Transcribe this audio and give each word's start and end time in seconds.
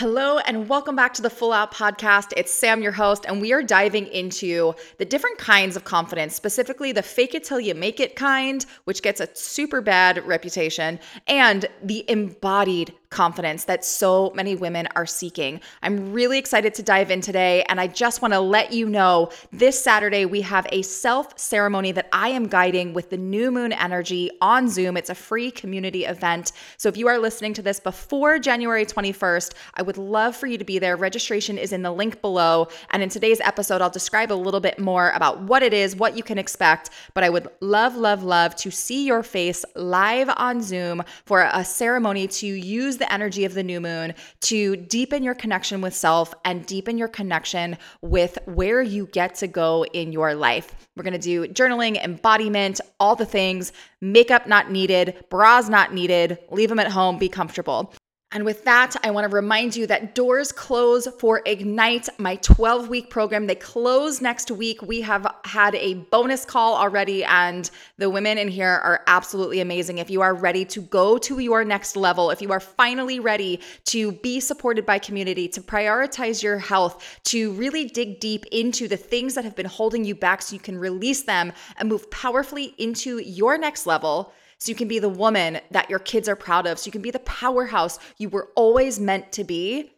Hello, 0.00 0.38
and 0.38 0.66
welcome 0.66 0.96
back 0.96 1.12
to 1.12 1.20
the 1.20 1.28
Full 1.28 1.52
Out 1.52 1.74
Podcast. 1.74 2.32
It's 2.34 2.54
Sam, 2.54 2.80
your 2.80 2.92
host, 2.92 3.26
and 3.28 3.38
we 3.38 3.52
are 3.52 3.62
diving 3.62 4.06
into 4.06 4.72
the 4.96 5.04
different 5.04 5.36
kinds 5.36 5.76
of 5.76 5.84
confidence, 5.84 6.34
specifically 6.34 6.90
the 6.90 7.02
fake 7.02 7.34
it 7.34 7.44
till 7.44 7.60
you 7.60 7.74
make 7.74 8.00
it 8.00 8.16
kind, 8.16 8.64
which 8.84 9.02
gets 9.02 9.20
a 9.20 9.28
super 9.36 9.82
bad 9.82 10.26
reputation, 10.26 10.98
and 11.26 11.66
the 11.82 12.10
embodied 12.10 12.94
confidence 13.10 13.64
that 13.64 13.84
so 13.84 14.32
many 14.34 14.54
women 14.54 14.88
are 14.94 15.06
seeking. 15.06 15.60
I'm 15.82 16.12
really 16.12 16.38
excited 16.38 16.74
to 16.74 16.82
dive 16.82 17.10
in 17.10 17.20
today, 17.20 17.64
and 17.68 17.80
I 17.80 17.88
just 17.88 18.22
want 18.22 18.32
to 18.34 18.40
let 18.40 18.72
you 18.72 18.88
know 18.88 19.30
this 19.52 19.82
Saturday 19.82 20.24
we 20.24 20.40
have 20.42 20.66
a 20.70 20.82
self 20.82 21.36
ceremony 21.38 21.90
that 21.92 22.08
I 22.12 22.28
am 22.28 22.46
guiding 22.46 22.94
with 22.94 23.10
the 23.10 23.16
new 23.16 23.50
moon 23.50 23.72
energy 23.72 24.30
on 24.40 24.68
Zoom. 24.68 24.96
It's 24.96 25.10
a 25.10 25.14
free 25.14 25.50
community 25.50 26.04
event. 26.04 26.52
So 26.76 26.88
if 26.88 26.96
you 26.96 27.08
are 27.08 27.18
listening 27.18 27.52
to 27.54 27.62
this 27.62 27.80
before 27.80 28.38
January 28.38 28.86
21st, 28.86 29.54
I 29.74 29.82
would 29.82 29.98
love 29.98 30.36
for 30.36 30.46
you 30.46 30.56
to 30.56 30.64
be 30.64 30.78
there. 30.78 30.96
Registration 30.96 31.58
is 31.58 31.72
in 31.72 31.82
the 31.82 31.90
link 31.90 32.20
below. 32.20 32.68
And 32.90 33.02
in 33.02 33.08
today's 33.08 33.40
episode, 33.40 33.82
I'll 33.82 33.90
describe 33.90 34.30
a 34.30 34.34
little 34.34 34.60
bit 34.60 34.78
more 34.78 35.10
about 35.10 35.40
what 35.42 35.64
it 35.64 35.74
is, 35.74 35.96
what 35.96 36.16
you 36.16 36.22
can 36.22 36.38
expect. 36.38 36.90
But 37.14 37.24
I 37.24 37.30
would 37.30 37.48
love, 37.60 37.96
love, 37.96 38.22
love 38.22 38.54
to 38.56 38.70
see 38.70 39.04
your 39.04 39.24
face 39.24 39.64
live 39.74 40.30
on 40.36 40.62
Zoom 40.62 41.02
for 41.24 41.48
a 41.52 41.64
ceremony 41.64 42.28
to 42.28 42.46
use 42.46 42.99
the 43.00 43.12
energy 43.12 43.44
of 43.44 43.54
the 43.54 43.64
new 43.64 43.80
moon 43.80 44.14
to 44.42 44.76
deepen 44.76 45.24
your 45.24 45.34
connection 45.34 45.80
with 45.80 45.94
self 45.94 46.32
and 46.44 46.64
deepen 46.66 46.96
your 46.96 47.08
connection 47.08 47.76
with 48.00 48.38
where 48.44 48.80
you 48.80 49.06
get 49.06 49.34
to 49.36 49.48
go 49.48 49.84
in 49.86 50.12
your 50.12 50.34
life. 50.34 50.88
We're 50.96 51.02
going 51.02 51.14
to 51.14 51.18
do 51.18 51.48
journaling, 51.48 52.02
embodiment, 52.02 52.80
all 53.00 53.16
the 53.16 53.26
things, 53.26 53.72
makeup 54.00 54.46
not 54.46 54.70
needed, 54.70 55.24
bras 55.30 55.68
not 55.68 55.92
needed, 55.92 56.38
leave 56.50 56.68
them 56.68 56.78
at 56.78 56.92
home, 56.92 57.18
be 57.18 57.28
comfortable. 57.28 57.92
And 58.32 58.44
with 58.44 58.62
that, 58.64 58.94
I 59.02 59.10
want 59.10 59.28
to 59.28 59.34
remind 59.34 59.74
you 59.74 59.88
that 59.88 60.14
doors 60.14 60.52
close 60.52 61.08
for 61.18 61.42
Ignite, 61.46 62.08
my 62.16 62.36
12 62.36 62.88
week 62.88 63.10
program. 63.10 63.48
They 63.48 63.56
close 63.56 64.20
next 64.20 64.52
week. 64.52 64.82
We 64.82 65.00
have 65.00 65.26
had 65.44 65.74
a 65.74 65.94
bonus 65.94 66.44
call 66.44 66.76
already, 66.76 67.24
and 67.24 67.68
the 67.98 68.08
women 68.08 68.38
in 68.38 68.46
here 68.46 68.68
are 68.68 69.02
absolutely 69.08 69.58
amazing. 69.58 69.98
If 69.98 70.10
you 70.10 70.20
are 70.20 70.32
ready 70.32 70.64
to 70.66 70.80
go 70.80 71.18
to 71.18 71.40
your 71.40 71.64
next 71.64 71.96
level, 71.96 72.30
if 72.30 72.40
you 72.40 72.52
are 72.52 72.60
finally 72.60 73.18
ready 73.18 73.58
to 73.86 74.12
be 74.12 74.38
supported 74.38 74.86
by 74.86 75.00
community, 75.00 75.48
to 75.48 75.60
prioritize 75.60 76.40
your 76.40 76.58
health, 76.58 77.18
to 77.24 77.50
really 77.54 77.86
dig 77.86 78.20
deep 78.20 78.46
into 78.52 78.86
the 78.86 78.96
things 78.96 79.34
that 79.34 79.42
have 79.42 79.56
been 79.56 79.66
holding 79.66 80.04
you 80.04 80.14
back 80.14 80.40
so 80.42 80.54
you 80.54 80.60
can 80.60 80.78
release 80.78 81.24
them 81.24 81.52
and 81.78 81.88
move 81.88 82.08
powerfully 82.12 82.76
into 82.78 83.18
your 83.18 83.58
next 83.58 83.86
level 83.88 84.32
so 84.60 84.70
you 84.70 84.76
can 84.76 84.88
be 84.88 84.98
the 84.98 85.08
woman 85.08 85.58
that 85.70 85.88
your 85.88 85.98
kids 85.98 86.28
are 86.28 86.36
proud 86.36 86.66
of, 86.66 86.78
so 86.78 86.86
you 86.86 86.92
can 86.92 87.02
be 87.02 87.10
the 87.10 87.18
powerhouse 87.20 87.98
you 88.18 88.28
were 88.28 88.50
always 88.54 89.00
meant 89.00 89.32
to 89.32 89.44
be. 89.44 89.90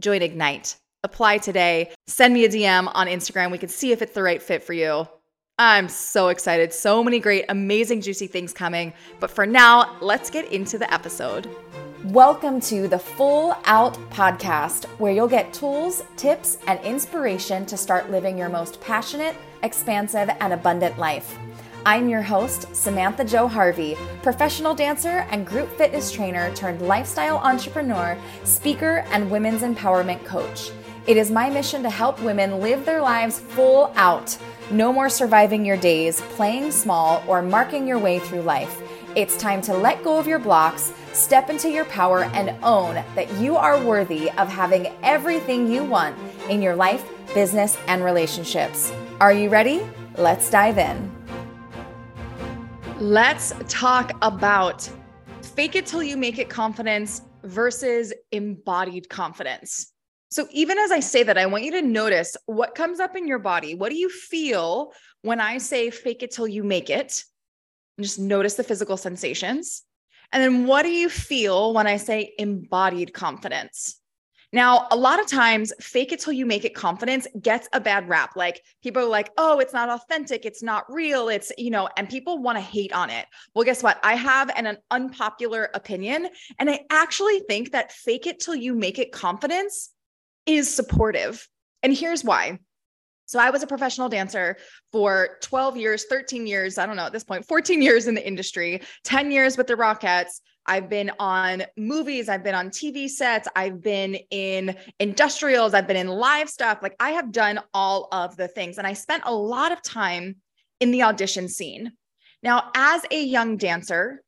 Join 0.00 0.20
Ignite. 0.20 0.76
Apply 1.04 1.38
today. 1.38 1.92
Send 2.08 2.34
me 2.34 2.44
a 2.44 2.48
DM 2.48 2.90
on 2.92 3.06
Instagram. 3.06 3.52
We 3.52 3.58
can 3.58 3.68
see 3.68 3.92
if 3.92 4.02
it's 4.02 4.14
the 4.14 4.22
right 4.22 4.42
fit 4.42 4.64
for 4.64 4.72
you. 4.72 5.06
I'm 5.60 5.88
so 5.88 6.28
excited. 6.28 6.72
So 6.72 7.02
many 7.04 7.20
great, 7.20 7.44
amazing, 7.48 8.00
juicy 8.00 8.26
things 8.26 8.52
coming. 8.52 8.92
But 9.20 9.30
for 9.30 9.46
now, 9.46 9.96
let's 10.00 10.28
get 10.28 10.52
into 10.52 10.76
the 10.76 10.92
episode. 10.92 11.48
Welcome 12.04 12.60
to 12.62 12.88
the 12.88 12.98
Full 12.98 13.56
Out 13.64 13.94
Podcast, 14.10 14.84
where 14.98 15.12
you'll 15.12 15.28
get 15.28 15.52
tools, 15.52 16.04
tips, 16.16 16.58
and 16.66 16.80
inspiration 16.84 17.66
to 17.66 17.76
start 17.76 18.10
living 18.10 18.38
your 18.38 18.48
most 18.48 18.80
passionate, 18.80 19.36
expansive, 19.62 20.30
and 20.40 20.52
abundant 20.52 20.96
life. 20.98 21.36
I'm 21.88 22.10
your 22.10 22.20
host, 22.20 22.66
Samantha 22.76 23.24
Jo 23.24 23.48
Harvey, 23.48 23.96
professional 24.22 24.74
dancer 24.74 25.26
and 25.30 25.46
group 25.46 25.74
fitness 25.78 26.12
trainer 26.12 26.54
turned 26.54 26.82
lifestyle 26.82 27.38
entrepreneur, 27.38 28.14
speaker, 28.44 29.06
and 29.10 29.30
women's 29.30 29.62
empowerment 29.62 30.22
coach. 30.26 30.70
It 31.06 31.16
is 31.16 31.30
my 31.30 31.48
mission 31.48 31.82
to 31.84 31.88
help 31.88 32.20
women 32.20 32.60
live 32.60 32.84
their 32.84 33.00
lives 33.00 33.38
full 33.40 33.90
out. 33.96 34.36
No 34.70 34.92
more 34.92 35.08
surviving 35.08 35.64
your 35.64 35.78
days, 35.78 36.20
playing 36.36 36.72
small, 36.72 37.24
or 37.26 37.40
marking 37.40 37.88
your 37.88 37.98
way 37.98 38.18
through 38.18 38.42
life. 38.42 38.82
It's 39.16 39.38
time 39.38 39.62
to 39.62 39.74
let 39.74 40.04
go 40.04 40.18
of 40.18 40.26
your 40.26 40.38
blocks, 40.38 40.92
step 41.14 41.48
into 41.48 41.70
your 41.70 41.86
power, 41.86 42.24
and 42.34 42.54
own 42.62 43.02
that 43.14 43.32
you 43.40 43.56
are 43.56 43.82
worthy 43.82 44.30
of 44.32 44.50
having 44.50 44.92
everything 45.02 45.72
you 45.72 45.84
want 45.84 46.14
in 46.50 46.60
your 46.60 46.76
life, 46.76 47.10
business, 47.32 47.78
and 47.86 48.04
relationships. 48.04 48.92
Are 49.20 49.32
you 49.32 49.48
ready? 49.48 49.80
Let's 50.18 50.50
dive 50.50 50.76
in. 50.76 51.17
Let's 53.00 53.52
talk 53.68 54.10
about 54.22 54.90
fake 55.40 55.76
it 55.76 55.86
till 55.86 56.02
you 56.02 56.16
make 56.16 56.40
it 56.40 56.48
confidence 56.48 57.22
versus 57.44 58.12
embodied 58.32 59.08
confidence. 59.08 59.92
So, 60.30 60.48
even 60.50 60.78
as 60.78 60.90
I 60.90 60.98
say 60.98 61.22
that, 61.22 61.38
I 61.38 61.46
want 61.46 61.62
you 61.62 61.70
to 61.72 61.82
notice 61.82 62.36
what 62.46 62.74
comes 62.74 62.98
up 62.98 63.14
in 63.14 63.28
your 63.28 63.38
body. 63.38 63.76
What 63.76 63.90
do 63.90 63.96
you 63.96 64.08
feel 64.08 64.92
when 65.22 65.40
I 65.40 65.58
say 65.58 65.90
fake 65.90 66.24
it 66.24 66.32
till 66.32 66.48
you 66.48 66.64
make 66.64 66.90
it? 66.90 67.22
And 67.98 68.04
just 68.04 68.18
notice 68.18 68.54
the 68.54 68.64
physical 68.64 68.96
sensations. 68.96 69.84
And 70.32 70.42
then 70.42 70.66
what 70.66 70.82
do 70.82 70.90
you 70.90 71.08
feel 71.08 71.72
when 71.74 71.86
I 71.86 71.98
say 71.98 72.34
embodied 72.36 73.14
confidence? 73.14 73.97
Now, 74.52 74.86
a 74.90 74.96
lot 74.96 75.20
of 75.20 75.26
times, 75.26 75.72
fake 75.78 76.12
it 76.12 76.20
till 76.20 76.32
you 76.32 76.46
make 76.46 76.64
it 76.64 76.74
confidence 76.74 77.26
gets 77.40 77.68
a 77.74 77.80
bad 77.80 78.08
rap. 78.08 78.34
Like 78.34 78.62
people 78.82 79.02
are 79.02 79.08
like, 79.08 79.30
oh, 79.36 79.58
it's 79.60 79.74
not 79.74 79.90
authentic. 79.90 80.46
It's 80.46 80.62
not 80.62 80.90
real. 80.90 81.28
It's, 81.28 81.52
you 81.58 81.70
know, 81.70 81.88
and 81.96 82.08
people 82.08 82.38
want 82.38 82.56
to 82.56 82.62
hate 82.62 82.92
on 82.94 83.10
it. 83.10 83.26
Well, 83.54 83.64
guess 83.64 83.82
what? 83.82 84.00
I 84.02 84.14
have 84.14 84.50
an, 84.56 84.66
an 84.66 84.78
unpopular 84.90 85.68
opinion. 85.74 86.28
And 86.58 86.70
I 86.70 86.80
actually 86.90 87.40
think 87.40 87.72
that 87.72 87.92
fake 87.92 88.26
it 88.26 88.40
till 88.40 88.54
you 88.54 88.74
make 88.74 88.98
it 88.98 89.12
confidence 89.12 89.90
is 90.46 90.74
supportive. 90.74 91.46
And 91.82 91.94
here's 91.94 92.24
why. 92.24 92.58
So 93.26 93.38
I 93.38 93.50
was 93.50 93.62
a 93.62 93.66
professional 93.66 94.08
dancer 94.08 94.56
for 94.90 95.36
12 95.42 95.76
years, 95.76 96.06
13 96.06 96.46
years, 96.46 96.78
I 96.78 96.86
don't 96.86 96.96
know 96.96 97.04
at 97.04 97.12
this 97.12 97.24
point, 97.24 97.46
14 97.46 97.82
years 97.82 98.06
in 98.06 98.14
the 98.14 98.26
industry, 98.26 98.80
10 99.04 99.30
years 99.30 99.58
with 99.58 99.66
the 99.66 99.74
Rockettes, 99.74 100.40
I've 100.68 100.88
been 100.88 101.10
on 101.18 101.64
movies, 101.76 102.28
I've 102.28 102.44
been 102.44 102.54
on 102.54 102.68
TV 102.68 103.08
sets, 103.08 103.48
I've 103.56 103.82
been 103.82 104.16
in 104.30 104.76
industrials, 105.00 105.74
I've 105.74 105.88
been 105.88 105.96
in 105.96 106.08
live 106.08 106.48
stuff. 106.48 106.78
Like 106.82 106.94
I 107.00 107.10
have 107.10 107.32
done 107.32 107.58
all 107.74 108.08
of 108.12 108.36
the 108.36 108.46
things. 108.46 108.78
And 108.78 108.86
I 108.86 108.92
spent 108.92 109.22
a 109.26 109.34
lot 109.34 109.72
of 109.72 109.82
time 109.82 110.36
in 110.80 110.90
the 110.90 111.02
audition 111.02 111.48
scene. 111.48 111.92
Now, 112.42 112.70
as 112.76 113.02
a 113.10 113.20
young 113.20 113.56
dancer, 113.56 114.22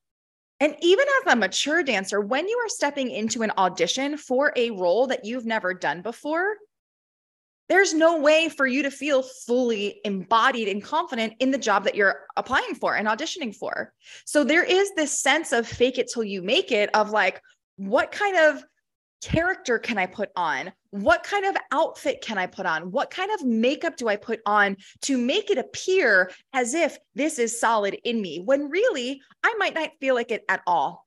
and 0.58 0.74
even 0.82 1.06
as 1.20 1.32
a 1.32 1.36
mature 1.36 1.82
dancer, 1.82 2.20
when 2.20 2.48
you 2.48 2.58
are 2.58 2.68
stepping 2.68 3.10
into 3.10 3.42
an 3.42 3.52
audition 3.56 4.16
for 4.16 4.52
a 4.56 4.70
role 4.70 5.06
that 5.06 5.24
you've 5.24 5.46
never 5.46 5.72
done 5.72 6.02
before, 6.02 6.56
there's 7.70 7.94
no 7.94 8.18
way 8.18 8.48
for 8.48 8.66
you 8.66 8.82
to 8.82 8.90
feel 8.90 9.22
fully 9.22 10.00
embodied 10.04 10.66
and 10.66 10.82
confident 10.82 11.34
in 11.38 11.52
the 11.52 11.58
job 11.58 11.84
that 11.84 11.94
you're 11.94 12.26
applying 12.36 12.74
for 12.74 12.96
and 12.96 13.06
auditioning 13.06 13.54
for. 13.54 13.94
So 14.26 14.42
there 14.42 14.64
is 14.64 14.92
this 14.96 15.18
sense 15.18 15.52
of 15.52 15.68
fake 15.68 15.96
it 15.96 16.10
till 16.12 16.24
you 16.24 16.42
make 16.42 16.72
it 16.72 16.90
of 16.94 17.10
like, 17.10 17.40
what 17.76 18.10
kind 18.10 18.36
of 18.36 18.64
character 19.22 19.78
can 19.78 19.98
I 19.98 20.06
put 20.06 20.30
on? 20.34 20.72
What 20.90 21.22
kind 21.22 21.44
of 21.44 21.56
outfit 21.70 22.22
can 22.22 22.38
I 22.38 22.46
put 22.46 22.66
on? 22.66 22.90
What 22.90 23.10
kind 23.10 23.30
of 23.30 23.44
makeup 23.44 23.96
do 23.96 24.08
I 24.08 24.16
put 24.16 24.40
on 24.46 24.76
to 25.02 25.16
make 25.16 25.50
it 25.50 25.58
appear 25.58 26.32
as 26.52 26.74
if 26.74 26.98
this 27.14 27.38
is 27.38 27.60
solid 27.60 27.96
in 28.02 28.20
me 28.20 28.40
when 28.44 28.68
really 28.68 29.20
I 29.44 29.54
might 29.58 29.74
not 29.74 29.90
feel 30.00 30.16
like 30.16 30.32
it 30.32 30.42
at 30.48 30.62
all? 30.66 31.06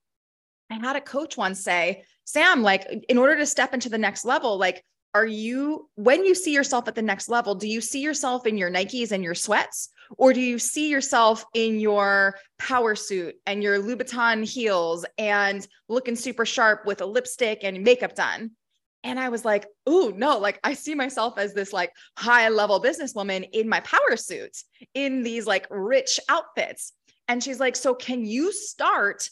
I 0.71 0.75
had 0.75 0.95
a 0.95 1.01
coach 1.01 1.35
once 1.35 1.59
say, 1.59 2.03
Sam, 2.23 2.63
like, 2.63 2.87
in 3.09 3.17
order 3.17 3.35
to 3.35 3.45
step 3.45 3.73
into 3.73 3.89
the 3.89 3.97
next 3.97 4.23
level, 4.23 4.57
like, 4.57 4.83
are 5.13 5.25
you 5.25 5.89
when 5.95 6.25
you 6.25 6.33
see 6.33 6.53
yourself 6.53 6.87
at 6.87 6.95
the 6.95 7.01
next 7.01 7.29
level 7.29 7.55
do 7.55 7.67
you 7.67 7.81
see 7.81 8.01
yourself 8.01 8.47
in 8.47 8.57
your 8.57 8.71
nikes 8.71 9.11
and 9.11 9.23
your 9.23 9.35
sweats? 9.35 9.89
Or 10.17 10.33
do 10.33 10.41
you 10.41 10.59
see 10.59 10.89
yourself 10.89 11.45
in 11.53 11.79
your 11.79 12.35
power 12.59 12.93
suit 12.93 13.35
and 13.45 13.63
your 13.63 13.81
louboutin 13.81 14.43
heels 14.43 15.05
and 15.17 15.65
looking 15.87 16.15
super 16.15 16.45
sharp 16.45 16.85
with 16.85 17.01
a 17.01 17.05
lipstick 17.05 17.59
and 17.63 17.83
makeup 17.83 18.15
done? 18.15 18.51
And 19.03 19.19
i 19.19 19.29
was 19.29 19.43
like 19.43 19.67
oh 19.85 20.13
no 20.15 20.37
like 20.37 20.59
i 20.63 20.73
see 20.73 20.95
myself 20.95 21.37
as 21.37 21.53
this 21.53 21.73
like 21.73 21.91
high 22.17 22.47
level 22.49 22.81
businesswoman 22.81 23.47
in 23.51 23.67
my 23.67 23.81
power 23.81 24.15
suit 24.15 24.55
in 24.93 25.23
these 25.23 25.45
like 25.45 25.67
rich 25.69 26.19
outfits. 26.29 26.93
And 27.27 27.43
she's 27.43 27.59
like 27.59 27.75
so 27.75 27.93
can 27.93 28.25
you 28.25 28.51
start 28.51 29.29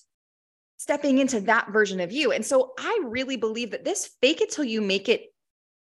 stepping 0.81 1.19
into 1.19 1.39
that 1.41 1.71
version 1.71 1.99
of 1.99 2.11
you. 2.11 2.31
And 2.31 2.43
so 2.43 2.73
I 2.79 3.01
really 3.05 3.37
believe 3.37 3.69
that 3.69 3.85
this 3.85 4.09
fake 4.19 4.41
it 4.41 4.49
till 4.49 4.63
you 4.63 4.81
make 4.81 5.09
it 5.09 5.30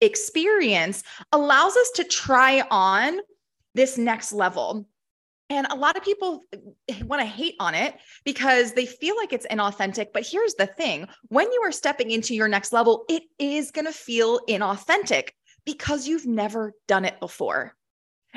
experience 0.01 1.03
allows 1.31 1.75
us 1.75 1.91
to 1.95 2.03
try 2.03 2.63
on 2.69 3.19
this 3.73 3.97
next 3.97 4.33
level. 4.33 4.88
And 5.49 5.65
a 5.67 5.75
lot 5.75 5.95
of 5.95 6.03
people 6.03 6.44
want 7.03 7.21
to 7.21 7.25
hate 7.25 7.55
on 7.59 7.73
it 7.73 7.95
because 8.25 8.73
they 8.73 8.85
feel 8.85 9.15
like 9.15 9.31
it's 9.31 9.47
inauthentic. 9.47 10.07
But 10.13 10.27
here's 10.29 10.55
the 10.55 10.65
thing 10.65 11.07
when 11.29 11.49
you 11.51 11.61
are 11.61 11.71
stepping 11.71 12.11
into 12.11 12.35
your 12.35 12.49
next 12.49 12.73
level, 12.73 13.05
it 13.07 13.23
is 13.39 13.71
going 13.71 13.85
to 13.85 13.94
feel 13.94 14.41
inauthentic 14.49 15.29
because 15.65 16.07
you've 16.07 16.25
never 16.25 16.73
done 16.88 17.05
it 17.05 17.19
before. 17.21 17.76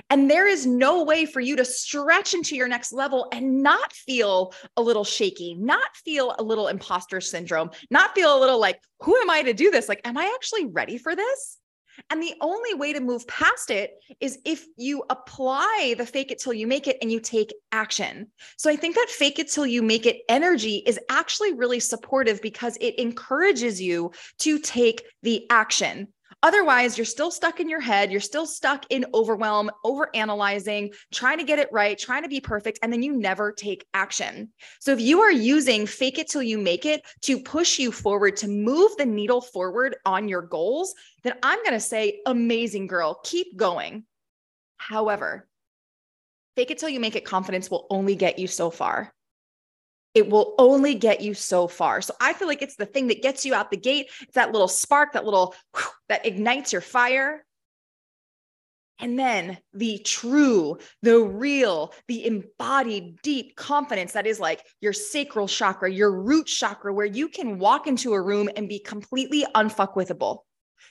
And 0.09 0.31
there 0.31 0.47
is 0.47 0.67
no 0.67 1.05
way 1.05 1.27
for 1.27 1.41
you 1.41 1.57
to 1.57 1.65
stretch 1.65 2.35
into 2.35 2.57
your 2.57 2.69
next 2.69 2.93
level 2.93 3.29
and 3.33 3.63
not 3.63 3.93
feel 3.93 4.55
a 4.77 4.83
little 4.83 5.05
shaky, 5.05 5.55
not 5.55 5.97
feel 6.05 6.35
a 6.39 6.43
little 6.43 6.69
imposter 6.69 7.21
syndrome, 7.21 7.71
not 7.91 8.15
feel 8.15 8.37
a 8.37 8.41
little 8.41 8.59
like, 8.59 8.81
who 9.01 9.17
am 9.17 9.31
I 9.31 9.43
to 9.43 9.53
do 9.53 9.71
this? 9.71 9.89
Like, 9.89 10.01
am 10.05 10.17
I 10.17 10.33
actually 10.35 10.67
ready 10.67 10.99
for 10.99 11.15
this? 11.15 11.59
And 12.09 12.23
the 12.23 12.35
only 12.41 12.75
way 12.75 12.93
to 12.93 13.01
move 13.01 13.27
past 13.27 13.71
it 13.71 13.93
is 14.21 14.39
if 14.45 14.65
you 14.77 15.03
apply 15.11 15.95
the 15.99 16.07
fake 16.07 16.31
it 16.31 16.39
till 16.39 16.55
you 16.55 16.67
make 16.67 16.87
it 16.87 16.97
and 17.03 17.13
you 17.13 17.21
take 17.21 17.53
action. 17.73 18.29
So 18.57 18.71
I 18.71 18.77
think 18.77 18.95
that 18.95 19.09
fake 19.11 19.39
it 19.39 19.51
till 19.51 19.67
you 19.67 19.83
make 19.83 20.07
it 20.07 20.23
energy 20.29 20.83
is 20.87 20.99
actually 21.11 21.53
really 21.53 21.81
supportive 21.81 22.41
because 22.41 22.79
it 22.81 22.99
encourages 22.99 23.81
you 23.81 24.13
to 24.39 24.59
take 24.59 25.05
the 25.23 25.47
action. 25.51 26.09
Otherwise, 26.43 26.97
you're 26.97 27.05
still 27.05 27.31
stuck 27.31 27.61
in 27.61 27.69
your 27.69 27.81
head. 27.81 28.11
You're 28.11 28.21
still 28.21 28.47
stuck 28.47 28.87
in 28.89 29.05
overwhelm, 29.13 29.71
over 29.85 30.09
analyzing, 30.15 30.93
trying 31.13 31.39
to 31.39 31.45
get 31.45 31.59
it 31.59 31.69
right, 31.71 31.99
trying 31.99 32.23
to 32.23 32.29
be 32.29 32.41
perfect, 32.41 32.79
and 32.83 32.91
then 32.91 33.03
you 33.03 33.13
never 33.13 33.53
take 33.53 33.87
action. 33.93 34.51
So, 34.79 34.93
if 34.93 35.01
you 35.01 35.21
are 35.21 35.33
using 35.33 35.87
fake 35.87 36.19
it 36.19 36.29
till 36.29 36.43
you 36.43 36.57
make 36.57 36.87
it 36.87 37.03
to 37.23 37.41
push 37.41 37.79
you 37.79 37.93
forward, 37.93 38.37
to 38.39 38.49
move 38.49 38.93
the 38.97 39.07
needle 39.07 39.43
forward 39.43 39.97
on 40.07 40.29
your 40.29 40.43
goals, 40.43 40.95
then 41.25 41.35
I'm 41.43 41.59
going 41.59 41.73
to 41.73 41.81
say, 41.81 42.21
amazing 42.25 42.87
girl, 42.87 43.21
keep 43.23 43.57
going. 43.57 44.05
However, 44.79 45.47
fake 46.57 46.71
it 46.71 46.79
till 46.79 46.89
you 46.89 47.01
make 47.01 47.17
it 47.17 47.27
confidence 47.27 47.71
will 47.71 47.87
only 47.91 48.17
get 48.17 48.39
you 48.39 48.47
so 48.47 48.71
far 48.71 49.13
it 50.15 50.29
will 50.29 50.55
only 50.59 50.95
get 50.95 51.21
you 51.21 51.35
so 51.35 51.69
far. 51.69 52.01
So 52.01 52.15
I 52.21 52.33
feel 52.33 52.49
like 52.49 52.63
it's 52.63 52.77
the 52.77 52.87
thing 52.87 53.09
that 53.09 53.23
gets 53.23 53.47
you 53.47 53.55
out 53.55 53.71
the 53.71 53.77
gate. 53.77 54.11
It's 54.23 54.35
that 54.35 54.53
little 54.53 54.69
spark, 54.69 55.13
that 55.13 55.25
little 55.25 55.55
whew, 55.77 55.91
that 56.09 56.27
ignites 56.27 56.73
your 56.73 56.83
fire. 56.83 57.45
And 58.99 59.19
then 59.19 59.57
the 59.73 59.99
true, 60.05 60.79
the 61.03 61.19
real, 61.21 61.95
the 62.07 62.27
embodied 62.27 63.23
deep 63.23 63.57
confidence 63.57 64.13
that 64.13 64.27
is 64.27 64.39
like 64.39 64.67
your 64.81 64.93
sacral 64.93 65.49
chakra, 65.49 65.91
your 65.91 66.13
root 66.13 66.47
chakra, 66.47 66.93
where 66.93 67.07
you 67.07 67.29
can 67.29 67.59
walk 67.59 67.87
into 67.87 68.13
a 68.13 68.21
room 68.21 68.51
and 68.57 68.69
be 68.69 68.79
completely 68.79 69.47
unfuckwithable. 69.55 70.41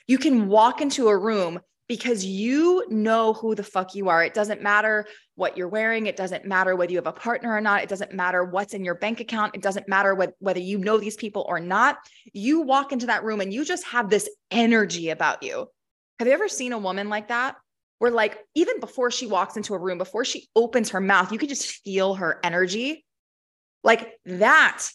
You 0.08 0.18
can 0.18 0.48
walk 0.48 0.80
into 0.80 1.08
a 1.08 1.16
room 1.16 1.60
because 1.90 2.24
you 2.24 2.84
know 2.88 3.32
who 3.32 3.52
the 3.56 3.64
fuck 3.64 3.96
you 3.96 4.08
are. 4.08 4.22
It 4.22 4.32
doesn't 4.32 4.62
matter 4.62 5.06
what 5.34 5.56
you're 5.56 5.66
wearing. 5.66 6.06
It 6.06 6.14
doesn't 6.16 6.44
matter 6.44 6.76
whether 6.76 6.92
you 6.92 6.98
have 6.98 7.08
a 7.08 7.12
partner 7.12 7.52
or 7.52 7.60
not. 7.60 7.82
It 7.82 7.88
doesn't 7.88 8.14
matter 8.14 8.44
what's 8.44 8.74
in 8.74 8.84
your 8.84 8.94
bank 8.94 9.18
account. 9.18 9.56
It 9.56 9.60
doesn't 9.60 9.88
matter 9.88 10.14
what, 10.14 10.34
whether 10.38 10.60
you 10.60 10.78
know 10.78 10.98
these 10.98 11.16
people 11.16 11.44
or 11.48 11.58
not. 11.58 11.98
You 12.32 12.60
walk 12.60 12.92
into 12.92 13.06
that 13.06 13.24
room 13.24 13.40
and 13.40 13.52
you 13.52 13.64
just 13.64 13.84
have 13.88 14.08
this 14.08 14.30
energy 14.52 15.10
about 15.10 15.42
you. 15.42 15.66
Have 16.20 16.28
you 16.28 16.34
ever 16.34 16.48
seen 16.48 16.72
a 16.72 16.78
woman 16.78 17.08
like 17.08 17.26
that? 17.26 17.56
Where, 17.98 18.12
like, 18.12 18.38
even 18.54 18.78
before 18.78 19.10
she 19.10 19.26
walks 19.26 19.56
into 19.56 19.74
a 19.74 19.78
room, 19.78 19.98
before 19.98 20.24
she 20.24 20.48
opens 20.54 20.90
her 20.90 21.00
mouth, 21.00 21.32
you 21.32 21.38
can 21.38 21.48
just 21.48 21.66
feel 21.82 22.14
her 22.14 22.38
energy. 22.44 23.04
Like, 23.82 24.12
that 24.26 24.86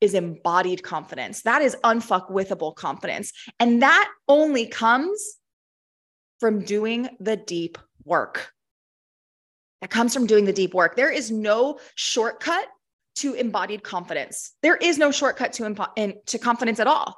is 0.00 0.14
embodied 0.14 0.82
confidence. 0.82 1.42
That 1.42 1.60
is 1.60 1.76
unfuckwithable 1.84 2.74
confidence. 2.74 3.34
And 3.60 3.82
that 3.82 4.10
only 4.28 4.66
comes 4.66 5.36
from 6.40 6.60
doing 6.60 7.08
the 7.20 7.36
deep 7.36 7.78
work. 8.04 8.52
That 9.80 9.90
comes 9.90 10.12
from 10.12 10.26
doing 10.26 10.44
the 10.44 10.52
deep 10.52 10.74
work. 10.74 10.96
There 10.96 11.10
is 11.10 11.30
no 11.30 11.78
shortcut 11.94 12.66
to 13.16 13.34
embodied 13.34 13.82
confidence. 13.82 14.52
There 14.62 14.76
is 14.76 14.98
no 14.98 15.10
shortcut 15.10 15.52
to, 15.54 15.64
impo- 15.64 15.92
in, 15.96 16.14
to 16.26 16.38
confidence 16.38 16.80
at 16.80 16.86
all. 16.86 17.16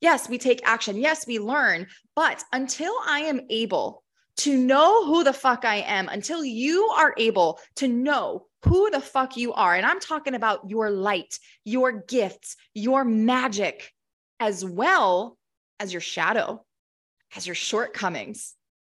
Yes, 0.00 0.28
we 0.28 0.38
take 0.38 0.60
action. 0.64 0.96
Yes, 0.96 1.26
we 1.26 1.38
learn. 1.38 1.86
But 2.16 2.42
until 2.52 2.92
I 3.06 3.20
am 3.20 3.42
able 3.50 4.02
to 4.38 4.56
know 4.56 5.04
who 5.04 5.22
the 5.24 5.32
fuck 5.32 5.64
I 5.64 5.76
am, 5.76 6.08
until 6.08 6.44
you 6.44 6.88
are 6.96 7.14
able 7.18 7.60
to 7.76 7.88
know 7.88 8.46
who 8.64 8.90
the 8.90 9.00
fuck 9.00 9.36
you 9.36 9.52
are, 9.52 9.74
and 9.74 9.84
I'm 9.84 10.00
talking 10.00 10.34
about 10.34 10.70
your 10.70 10.90
light, 10.90 11.38
your 11.64 11.92
gifts, 11.92 12.56
your 12.72 13.04
magic, 13.04 13.92
as 14.38 14.64
well 14.64 15.36
as 15.78 15.92
your 15.92 16.00
shadow, 16.00 16.64
as 17.36 17.46
your 17.46 17.54
shortcomings, 17.54 18.54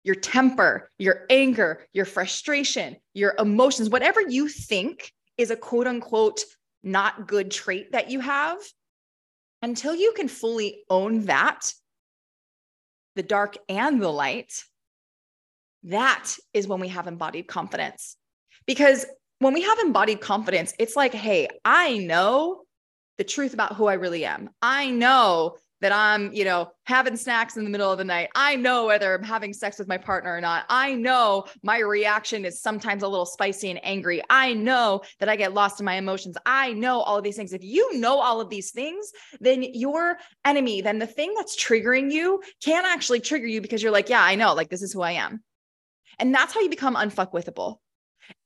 your 0.05 0.15
temper, 0.15 0.89
your 0.99 1.27
anger, 1.31 1.87
your 1.93 2.05
frustration, 2.05 2.97
your 3.15 3.35
emotions, 3.39 3.91
whatever 3.91 4.21
you 4.21 4.49
think 4.49 5.13
is 5.37 5.51
a 5.51 5.57
quote 5.57 5.87
unquote 5.87 6.41
not 6.83 7.29
good 7.29 7.51
trait 7.51 7.93
that 7.93 8.11
you 8.11 8.21
have, 8.21 8.59
until 9.63 9.95
you 9.95 10.13
can 10.17 10.29
fully 10.29 10.83
own 10.89 11.27
that, 11.27 11.73
the 13.17 13.23
dark 13.23 13.59
and 13.69 14.01
the 14.01 14.09
light, 14.09 14.65
that 15.85 16.35
is 16.55 16.67
when 16.67 16.81
we 16.81 16.89
have 16.89 17.07
embodied 17.07 17.47
confidence. 17.47 18.17
Because 18.67 19.05
when 19.39 19.55
we 19.55 19.63
have 19.63 19.79
embodied 19.79 20.21
confidence, 20.21 20.73
it's 20.79 20.97
like, 20.97 21.13
hey, 21.13 21.49
I 21.65 21.99
know 21.99 22.63
the 23.19 23.25
truth 23.25 23.53
about 23.53 23.77
who 23.77 23.87
I 23.87 23.95
really 23.95 24.25
am. 24.25 24.51
I 24.63 24.91
know 24.91 25.57
that 25.81 25.93
I'm, 25.93 26.33
you 26.33 26.45
know, 26.45 26.73
having 26.85 27.17
snacks 27.17 27.57
in 27.57 27.65
the 27.65 27.71
middle 27.71 27.91
of 27.91 27.99
the 27.99 28.05
night. 28.05 28.29
I 28.35 28.57
know 28.57 28.87
whether 28.87 29.15
I'm 29.15 29.23
having 29.23 29.53
sex 29.53 29.79
with 29.79 29.89
my 29.89 29.99
partner 29.99 30.35
or 30.35 30.41
not. 30.41 30.65
I 30.69 30.95
know 30.95 31.47
my 31.63 31.79
reaction 31.79 32.45
is 32.45 32.61
sometimes 32.61 33.03
a 33.03 33.09
little 33.09 33.27
spicy 33.27 33.71
and 33.71 33.81
angry. 33.85 34.23
I 34.29 34.55
know 34.55 35.03
that 35.19 35.29
I 35.29 35.37
get 35.37 35.55
lost 35.55 35.81
in 35.81 35.87
my 35.87 35.95
emotions. 35.95 36.37
I 36.45 36.73
know 36.73 37.01
all 37.01 37.19
of 37.19 37.25
these 37.25 37.37
things. 37.37 37.53
If 37.53 37.65
you 37.65 37.99
know 37.99 38.21
all 38.21 38.41
of 38.41 38.51
these 38.51 38.71
things, 38.71 39.13
then 39.41 39.63
your 39.63 40.19
enemy, 40.45 40.81
then 40.81 40.99
the 40.99 41.07
thing 41.07 41.35
that's 41.37 41.63
triggering 41.63 42.11
you 42.11 42.43
can 42.63 42.85
actually 42.85 43.21
trigger 43.21 43.47
you 43.47 43.61
because 43.61 43.83
you're 43.83 43.93
like, 43.93 44.09
yeah, 44.09 44.23
I 44.23 44.35
know, 44.35 44.55
like 44.55 44.69
this 44.69 44.83
is 44.83 44.93
who 44.93 45.03
I 45.03 45.13
am. 45.13 45.43
And 46.19 46.35
that's 46.35 46.53
how 46.53 46.61
you 46.61 46.69
become 46.69 46.97
unfuckwithable. 46.97 47.79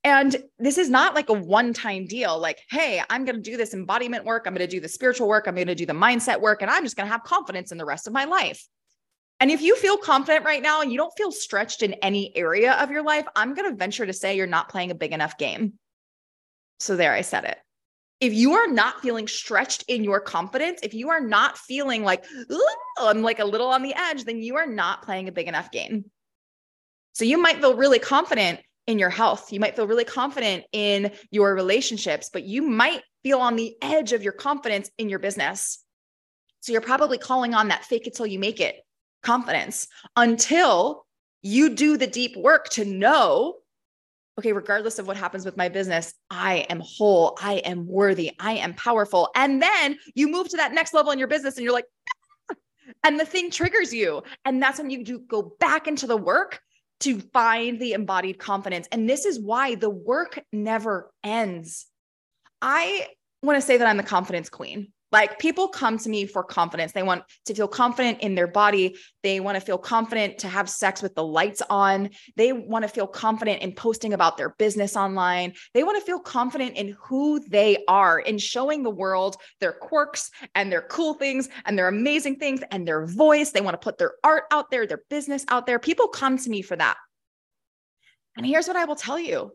And 0.03 0.37
this 0.59 0.79
is 0.79 0.91
not 0.91 1.15
like 1.15 1.29
a 1.29 1.35
one 1.35 1.73
time 1.73 2.07
deal, 2.07 2.39
like, 2.39 2.61
hey, 2.71 3.03
I'm 3.09 3.25
going 3.25 3.37
to 3.37 3.43
do 3.43 3.57
this 3.57 3.75
embodiment 3.75 4.25
work. 4.25 4.45
I'm 4.47 4.55
going 4.55 4.69
to 4.69 4.71
do 4.71 4.81
the 4.81 4.89
spiritual 4.89 5.29
work. 5.29 5.47
I'm 5.47 5.55
going 5.55 5.67
to 5.67 5.75
do 5.75 5.87
the 5.87 5.93
mindset 5.93 6.41
work. 6.41 6.63
And 6.63 6.71
I'm 6.71 6.85
just 6.85 6.97
going 6.97 7.07
to 7.07 7.13
have 7.13 7.25
confidence 7.25 7.73
in 7.73 7.79
the 7.79 7.85
rest 7.85 8.07
of 8.07 8.13
my 8.13 8.25
life. 8.25 8.67
And 9.41 9.51
if 9.51 9.61
you 9.61 9.77
feel 9.77 9.97
confident 9.97 10.45
right 10.45 10.63
now 10.63 10.81
and 10.81 10.93
you 10.93 10.99
don't 10.99 11.13
feel 11.17 11.33
stretched 11.33 11.83
in 11.83 11.95
any 11.95 12.35
area 12.37 12.73
of 12.75 12.91
your 12.91 13.03
life, 13.03 13.27
I'm 13.35 13.55
going 13.55 13.69
to 13.69 13.77
venture 13.77 14.07
to 14.07 14.13
say 14.13 14.37
you're 14.37 14.47
not 14.47 14.69
playing 14.69 14.91
a 14.91 14.95
big 14.95 15.13
enough 15.13 15.39
game. 15.39 15.75
So 16.81 16.97
there, 16.97 17.13
I 17.13 17.23
said 17.23 17.45
it. 17.45 17.59
If 18.21 18.33
you 18.33 18.55
are 18.55 18.69
not 18.69 19.01
feeling 19.01 19.27
stretched 19.27 19.85
in 19.89 20.05
your 20.05 20.21
confidence, 20.21 20.81
if 20.83 20.95
you 20.95 21.11
are 21.11 21.21
not 21.21 21.59
feeling 21.59 22.05
like, 22.05 22.25
I'm 22.99 23.23
like 23.23 23.39
a 23.39 23.45
little 23.45 23.69
on 23.69 23.83
the 23.83 23.95
edge, 23.95 24.25
then 24.25 24.39
you 24.39 24.57
are 24.57 24.67
not 24.67 25.03
playing 25.03 25.29
a 25.29 25.33
big 25.33 25.49
enough 25.49 25.71
game. 25.71 26.05
So 27.13 27.25
you 27.25 27.39
might 27.39 27.59
feel 27.59 27.77
really 27.77 27.99
confident 27.99 28.61
in 28.87 28.99
your 28.99 29.11
health. 29.11 29.53
You 29.53 29.61
might 29.61 29.77
feel 29.77 29.87
really 29.87 30.05
confident 30.05 30.65
in 30.73 31.13
your 31.31 31.55
relationships, 31.55 32.31
but 32.33 32.45
you 32.45 32.63
might 32.63 33.03
feel 33.23 33.39
on 33.39 33.57
the 33.57 33.75
edge 33.81 34.13
of 34.13 34.23
your 34.23 34.33
confidence 34.33 34.91
in 34.99 35.09
your 35.09 35.19
business. 35.19 35.83
So 36.61 36.73
you're 36.73 36.81
probably 36.81 37.19
calling 37.19 37.55
on 37.55 37.69
that 37.69 37.85
fake 37.85 38.07
it 38.07 38.15
till 38.15 38.27
you 38.27 38.39
make 38.39 38.61
it 38.61 38.77
confidence 39.23 39.89
until 40.17 41.07
you 41.43 41.71
do 41.71 41.97
the 41.97 42.07
deep 42.07 42.37
work 42.37 42.69
to 42.71 42.85
know 42.85 43.57
okay, 44.39 44.53
regardless 44.53 44.99
of 44.99 45.07
what 45.07 45.17
happens 45.17 45.45
with 45.45 45.57
my 45.57 45.69
business, 45.69 46.13
I 46.31 46.67
am 46.69 46.81
whole, 46.81 47.39
I 47.41 47.55
am 47.59 47.87
worthy, 47.87 48.33
I 48.41 48.55
am 48.55 48.75
powerful. 48.75 49.31
And 49.37 49.63
then 49.63 49.97
you 50.15 50.29
move 50.29 50.49
to 50.49 50.57
that 50.57 50.73
next 50.73 50.93
level 50.93 51.13
in 51.13 51.19
your 51.19 51.29
business 51.29 51.57
and 51.57 51.65
you're 51.65 51.73
like, 51.73 51.87
and 53.05 53.19
the 53.19 53.25
thing 53.25 53.51
triggers 53.51 53.95
you. 53.95 54.23
And 54.45 54.61
that's 54.61 54.79
when 54.79 54.91
you 54.91 55.05
do 55.05 55.21
go 55.21 55.55
back 55.61 55.87
into 55.87 56.07
the 56.07 56.17
work 56.17 56.61
to 57.01 57.21
find 57.21 57.79
the 57.79 57.93
embodied 57.93 58.39
confidence. 58.39 58.89
And 58.91 59.09
this 59.09 59.27
is 59.27 59.39
why 59.39 59.75
the 59.75 59.91
work 59.91 60.43
never 60.53 61.13
ends. 61.23 61.87
I 62.63 63.09
want 63.43 63.57
to 63.59 63.63
say 63.63 63.77
that 63.77 63.87
I'm 63.87 63.99
the 63.99 64.03
confidence 64.03 64.49
queen. 64.49 64.94
Like 65.15 65.39
people 65.39 65.69
come 65.69 65.97
to 65.99 66.09
me 66.09 66.27
for 66.27 66.43
confidence. 66.43 66.91
They 66.91 67.05
want 67.05 67.23
to 67.45 67.55
feel 67.55 67.69
confident 67.69 68.19
in 68.19 68.35
their 68.35 68.49
body. 68.49 68.97
They 69.23 69.39
want 69.39 69.55
to 69.55 69.61
feel 69.61 69.79
confident 69.79 70.39
to 70.39 70.49
have 70.49 70.69
sex 70.69 71.03
with 71.03 71.15
the 71.15 71.23
lights 71.23 71.63
on. 71.71 72.11
They 72.35 72.53
want 72.53 72.83
to 72.83 72.89
feel 72.89 73.07
confident 73.07 73.63
in 73.63 73.77
posting 73.77 74.13
about 74.13 74.37
their 74.37 74.57
business 74.59 74.97
online. 74.97 75.53
They 75.73 75.85
want 75.85 76.01
to 76.01 76.05
feel 76.05 76.19
confident 76.19 76.77
in 76.77 76.97
who 77.01 77.39
they 77.49 77.85
are, 77.87 78.19
in 78.19 78.39
showing 78.39 78.83
the 78.83 78.91
world 78.91 79.37
their 79.61 79.75
quirks 79.75 80.33
and 80.57 80.73
their 80.73 80.83
cool 80.83 81.15
things 81.15 81.49
and 81.65 81.79
their 81.79 81.87
amazing 81.87 82.41
things 82.41 82.63
and 82.73 82.85
their 82.85 83.07
voice. 83.07 83.53
They 83.53 83.61
want 83.61 83.75
to 83.75 83.85
put 83.85 83.99
their 83.99 84.15
art 84.25 84.47
out 84.51 84.73
there, 84.73 84.85
their 84.85 85.05
business 85.11 85.45
out 85.47 85.65
there. 85.65 85.79
People 85.79 86.09
come 86.09 86.39
to 86.39 86.51
me 86.51 86.61
for 86.61 86.75
that. 86.75 86.97
And 88.37 88.45
here's 88.45 88.67
what 88.67 88.77
I 88.77 88.85
will 88.85 88.97
tell 88.97 89.21
you 89.21 89.53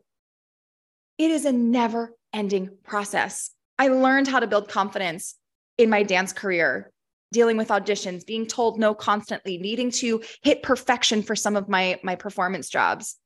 it 1.18 1.30
is 1.30 1.44
a 1.44 1.52
never 1.52 2.14
ending 2.32 2.78
process. 2.82 3.50
I 3.78 3.88
learned 3.88 4.26
how 4.26 4.40
to 4.40 4.46
build 4.46 4.70
confidence 4.70 5.36
in 5.80 5.90
my 5.90 6.02
dance 6.02 6.32
career 6.32 6.92
dealing 7.32 7.56
with 7.56 7.68
auditions 7.68 8.26
being 8.26 8.46
told 8.46 8.78
no 8.78 8.94
constantly 8.94 9.56
needing 9.56 9.90
to 9.90 10.22
hit 10.42 10.62
perfection 10.62 11.22
for 11.22 11.34
some 11.34 11.56
of 11.56 11.68
my 11.68 11.98
my 12.02 12.14
performance 12.14 12.68
jobs 12.68 13.16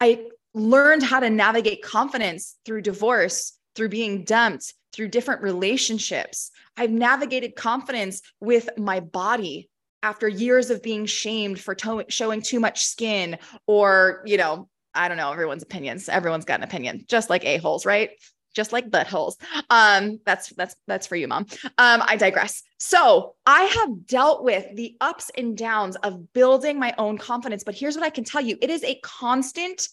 i 0.00 0.24
learned 0.54 1.02
how 1.02 1.20
to 1.20 1.30
navigate 1.30 1.82
confidence 1.82 2.56
through 2.64 2.82
divorce 2.82 3.58
through 3.74 3.88
being 3.88 4.24
dumped 4.24 4.74
through 4.92 5.08
different 5.08 5.42
relationships 5.42 6.50
i've 6.76 6.90
navigated 6.90 7.54
confidence 7.54 8.22
with 8.40 8.68
my 8.78 9.00
body 9.00 9.68
after 10.02 10.26
years 10.26 10.70
of 10.70 10.82
being 10.82 11.04
shamed 11.04 11.60
for 11.60 11.74
to- 11.74 12.06
showing 12.08 12.40
too 12.40 12.60
much 12.60 12.82
skin 12.82 13.36
or 13.66 14.22
you 14.24 14.36
know 14.36 14.68
I 14.94 15.08
don't 15.08 15.16
know 15.16 15.32
everyone's 15.32 15.62
opinions. 15.62 16.08
Everyone's 16.08 16.44
got 16.44 16.60
an 16.60 16.64
opinion, 16.64 17.04
just 17.08 17.30
like 17.30 17.44
a-holes, 17.44 17.86
right? 17.86 18.10
Just 18.54 18.72
like 18.72 18.90
buttholes. 18.90 19.36
Um, 19.70 20.18
that's 20.26 20.50
that's 20.50 20.74
that's 20.86 21.06
for 21.06 21.16
you, 21.16 21.28
mom. 21.28 21.46
Um, 21.78 22.02
I 22.04 22.16
digress. 22.16 22.62
So 22.78 23.36
I 23.46 23.62
have 23.62 24.06
dealt 24.06 24.42
with 24.42 24.66
the 24.74 24.96
ups 25.00 25.30
and 25.36 25.56
downs 25.56 25.96
of 25.96 26.32
building 26.32 26.78
my 26.78 26.94
own 26.98 27.16
confidence, 27.16 27.62
but 27.62 27.76
here's 27.76 27.94
what 27.94 28.04
I 28.04 28.10
can 28.10 28.24
tell 28.24 28.40
you: 28.40 28.58
it 28.60 28.70
is 28.70 28.82
a 28.82 28.98
constant 29.02 29.88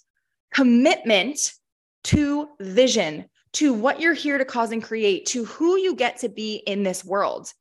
commitment 0.54 1.54
to 2.06 2.48
vision, 2.60 3.26
to 3.54 3.74
what 3.74 4.00
you're 4.00 4.14
here 4.14 4.38
to 4.38 4.46
cause 4.46 4.72
and 4.72 4.84
create, 4.84 5.28
to 5.28 5.46
who 5.46 5.78
you 5.78 5.94
get 5.94 6.18
to 6.20 6.30
be 6.30 6.56
in 6.56 6.84
this 6.84 7.04
world. 7.04 7.52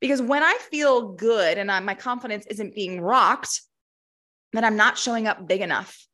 Because 0.00 0.20
when 0.20 0.42
I 0.42 0.56
feel 0.70 1.12
good 1.12 1.58
and 1.58 1.70
I, 1.70 1.80
my 1.80 1.94
confidence 1.94 2.46
isn't 2.46 2.74
being 2.74 3.00
rocked, 3.00 3.62
then 4.52 4.64
I'm 4.64 4.76
not 4.76 4.98
showing 4.98 5.26
up 5.26 5.46
big 5.46 5.60
enough. 5.60 6.06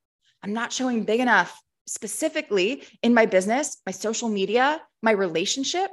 I'm 0.42 0.52
not 0.52 0.72
showing 0.72 1.04
big 1.04 1.20
enough 1.20 1.58
specifically 1.88 2.84
in 3.02 3.14
my 3.14 3.26
business, 3.26 3.80
my 3.86 3.92
social 3.92 4.28
media, 4.28 4.80
my 5.02 5.10
relationship. 5.10 5.90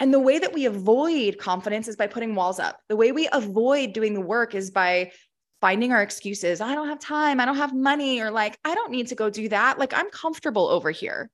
And 0.00 0.12
the 0.12 0.20
way 0.20 0.38
that 0.38 0.52
we 0.52 0.66
avoid 0.66 1.38
confidence 1.38 1.88
is 1.88 1.96
by 1.96 2.08
putting 2.08 2.34
walls 2.34 2.58
up. 2.58 2.80
The 2.88 2.96
way 2.96 3.12
we 3.12 3.28
avoid 3.32 3.92
doing 3.92 4.12
the 4.12 4.20
work 4.20 4.54
is 4.54 4.70
by 4.70 5.12
finding 5.60 5.92
our 5.92 6.02
excuses. 6.02 6.60
I 6.60 6.74
don't 6.74 6.88
have 6.88 6.98
time. 6.98 7.40
I 7.40 7.46
don't 7.46 7.56
have 7.56 7.72
money, 7.72 8.20
or 8.20 8.30
like, 8.30 8.58
I 8.64 8.74
don't 8.74 8.90
need 8.90 9.06
to 9.08 9.14
go 9.14 9.30
do 9.30 9.48
that. 9.48 9.78
Like, 9.78 9.94
I'm 9.94 10.10
comfortable 10.10 10.68
over 10.68 10.90
here. 10.90 11.30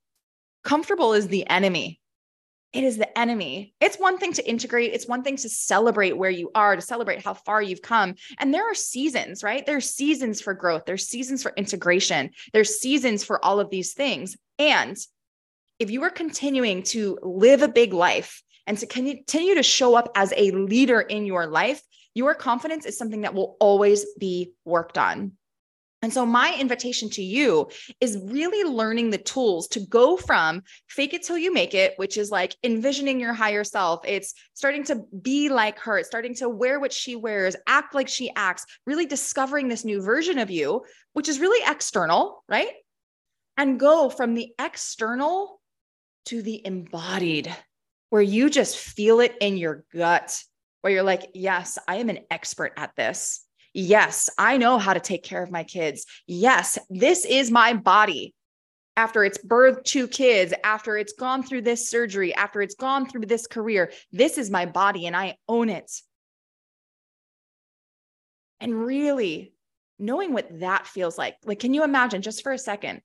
Comfortable 0.63 1.15
is 1.15 1.27
the 1.27 1.49
enemy 1.49 2.01
it 2.73 2.85
is 2.85 2.97
the 2.97 3.19
enemy. 3.19 3.75
It's 3.81 3.99
one 3.99 4.19
thing 4.19 4.33
to 4.35 4.49
integrate, 4.49 4.93
it's 4.93 5.09
one 5.09 5.23
thing 5.23 5.37
to 5.37 5.49
celebrate 5.49 6.17
where 6.17 6.31
you 6.31 6.51
are, 6.55 6.77
to 6.77 6.83
celebrate 6.83 7.25
how 7.25 7.35
far 7.35 7.61
you've 7.61 7.83
come. 7.83 8.15
And 8.39 8.55
there 8.55 8.71
are 8.71 8.75
seasons, 8.75 9.43
right? 9.43 9.67
There's 9.67 9.91
seasons 9.91 10.41
for 10.41 10.55
growth, 10.55 10.85
there's 10.87 11.09
seasons 11.09 11.43
for 11.43 11.53
integration, 11.57 12.31
there's 12.53 12.79
seasons 12.79 13.25
for 13.25 13.45
all 13.45 13.59
of 13.59 13.71
these 13.71 13.93
things. 13.93 14.37
And 14.59 14.97
if 15.79 15.91
you 15.91 16.03
are 16.05 16.11
continuing 16.11 16.83
to 16.85 17.19
live 17.23 17.63
a 17.63 17.69
big 17.69 17.93
life 17.93 18.43
and 18.67 18.79
to 18.79 18.87
continue 18.87 19.55
to 19.55 19.63
show 19.63 19.97
up 19.97 20.13
as 20.15 20.33
a 20.37 20.53
leader 20.53 21.01
in 21.01 21.27
your 21.27 21.47
life, 21.47 21.83
your 22.15 22.35
confidence 22.35 22.87
is 22.87 22.99
something 22.99 23.23
that 23.23 23.35
will 23.35 23.57
always 23.61 24.07
be 24.19 24.53
worked 24.65 24.99
on. 24.99 25.33
And 26.03 26.13
so, 26.13 26.25
my 26.25 26.57
invitation 26.59 27.11
to 27.11 27.23
you 27.23 27.69
is 28.01 28.19
really 28.25 28.69
learning 28.69 29.11
the 29.11 29.19
tools 29.19 29.69
to 29.69 29.81
go 29.81 30.17
from 30.17 30.63
fake 30.89 31.13
it 31.13 31.23
till 31.23 31.37
you 31.37 31.53
make 31.53 31.75
it, 31.75 31.93
which 31.97 32.17
is 32.17 32.31
like 32.31 32.57
envisioning 32.63 33.21
your 33.21 33.35
higher 33.35 33.65
self. 33.65 34.01
It's 34.07 34.35
starting 34.55 34.85
to 34.85 35.03
be 35.21 35.51
like 35.51 35.79
her, 35.81 35.99
it's 35.99 36.09
starting 36.09 36.35
to 36.37 36.49
wear 36.49 36.81
what 36.81 36.93
she 36.93 37.17
wears, 37.17 37.55
act 37.67 37.95
like 37.95 38.09
she 38.09 38.31
acts, 38.35 38.65
really 38.87 39.05
discovering 39.05 39.69
this 39.69 39.85
new 39.85 40.01
version 40.01 40.39
of 40.39 40.51
you, 40.51 40.83
which 41.13 41.29
is 41.29 41.39
really 41.39 41.63
external, 41.71 42.45
right? 42.49 42.73
And 43.59 43.79
go 43.79 44.09
from 44.09 44.33
the 44.35 44.55
external 44.59 45.61
to 46.27 46.41
the 46.41 46.65
embodied, 46.65 47.55
where 48.09 48.23
you 48.23 48.49
just 48.49 48.79
feel 48.79 49.21
it 49.21 49.37
in 49.41 49.59
your 49.59 49.85
gut, 49.95 50.43
where 50.81 50.93
you're 50.93 51.03
like, 51.03 51.31
yes, 51.35 51.79
I 51.87 51.97
am 51.97 52.09
an 52.09 52.21
expert 52.31 52.73
at 52.79 52.97
this. 52.97 53.45
Yes, 53.73 54.29
I 54.37 54.57
know 54.57 54.79
how 54.79 54.95
to 54.95 55.01
take 55.01 55.23
care 55.23 55.43
of 55.43 55.51
my 55.51 55.65
kids. 55.65 56.07
Yes, 56.27 56.79
this 56.89 57.25
is 57.25 57.51
my 57.51 57.75
body. 57.75 58.35
After 58.97 59.25
it's 59.25 59.39
birthed 59.39 59.85
two 59.85 60.09
kids, 60.09 60.53
after 60.65 60.97
it's 60.97 61.13
gone 61.13 61.43
through 61.43 61.63
this 61.63 61.89
surgery, 61.89 62.35
after 62.35 62.61
it's 62.61 62.75
gone 62.75 63.09
through 63.09 63.27
this 63.27 63.47
career, 63.47 63.93
this 64.13 64.37
is 64.37 64.51
my 64.51 64.67
body 64.67 65.07
and 65.07 65.17
I 65.17 65.37
own 65.49 65.69
it. 65.69 65.91
And 68.61 68.75
really 68.75 69.55
knowing 69.99 70.33
what 70.33 70.61
that 70.61 70.87
feels 70.87 71.17
like. 71.17 71.37
Like, 71.45 71.61
can 71.61 71.75
you 71.75 71.85
imagine 71.85 72.23
just 72.23 72.43
for 72.43 72.53
a 72.53 72.59
second? 72.59 73.03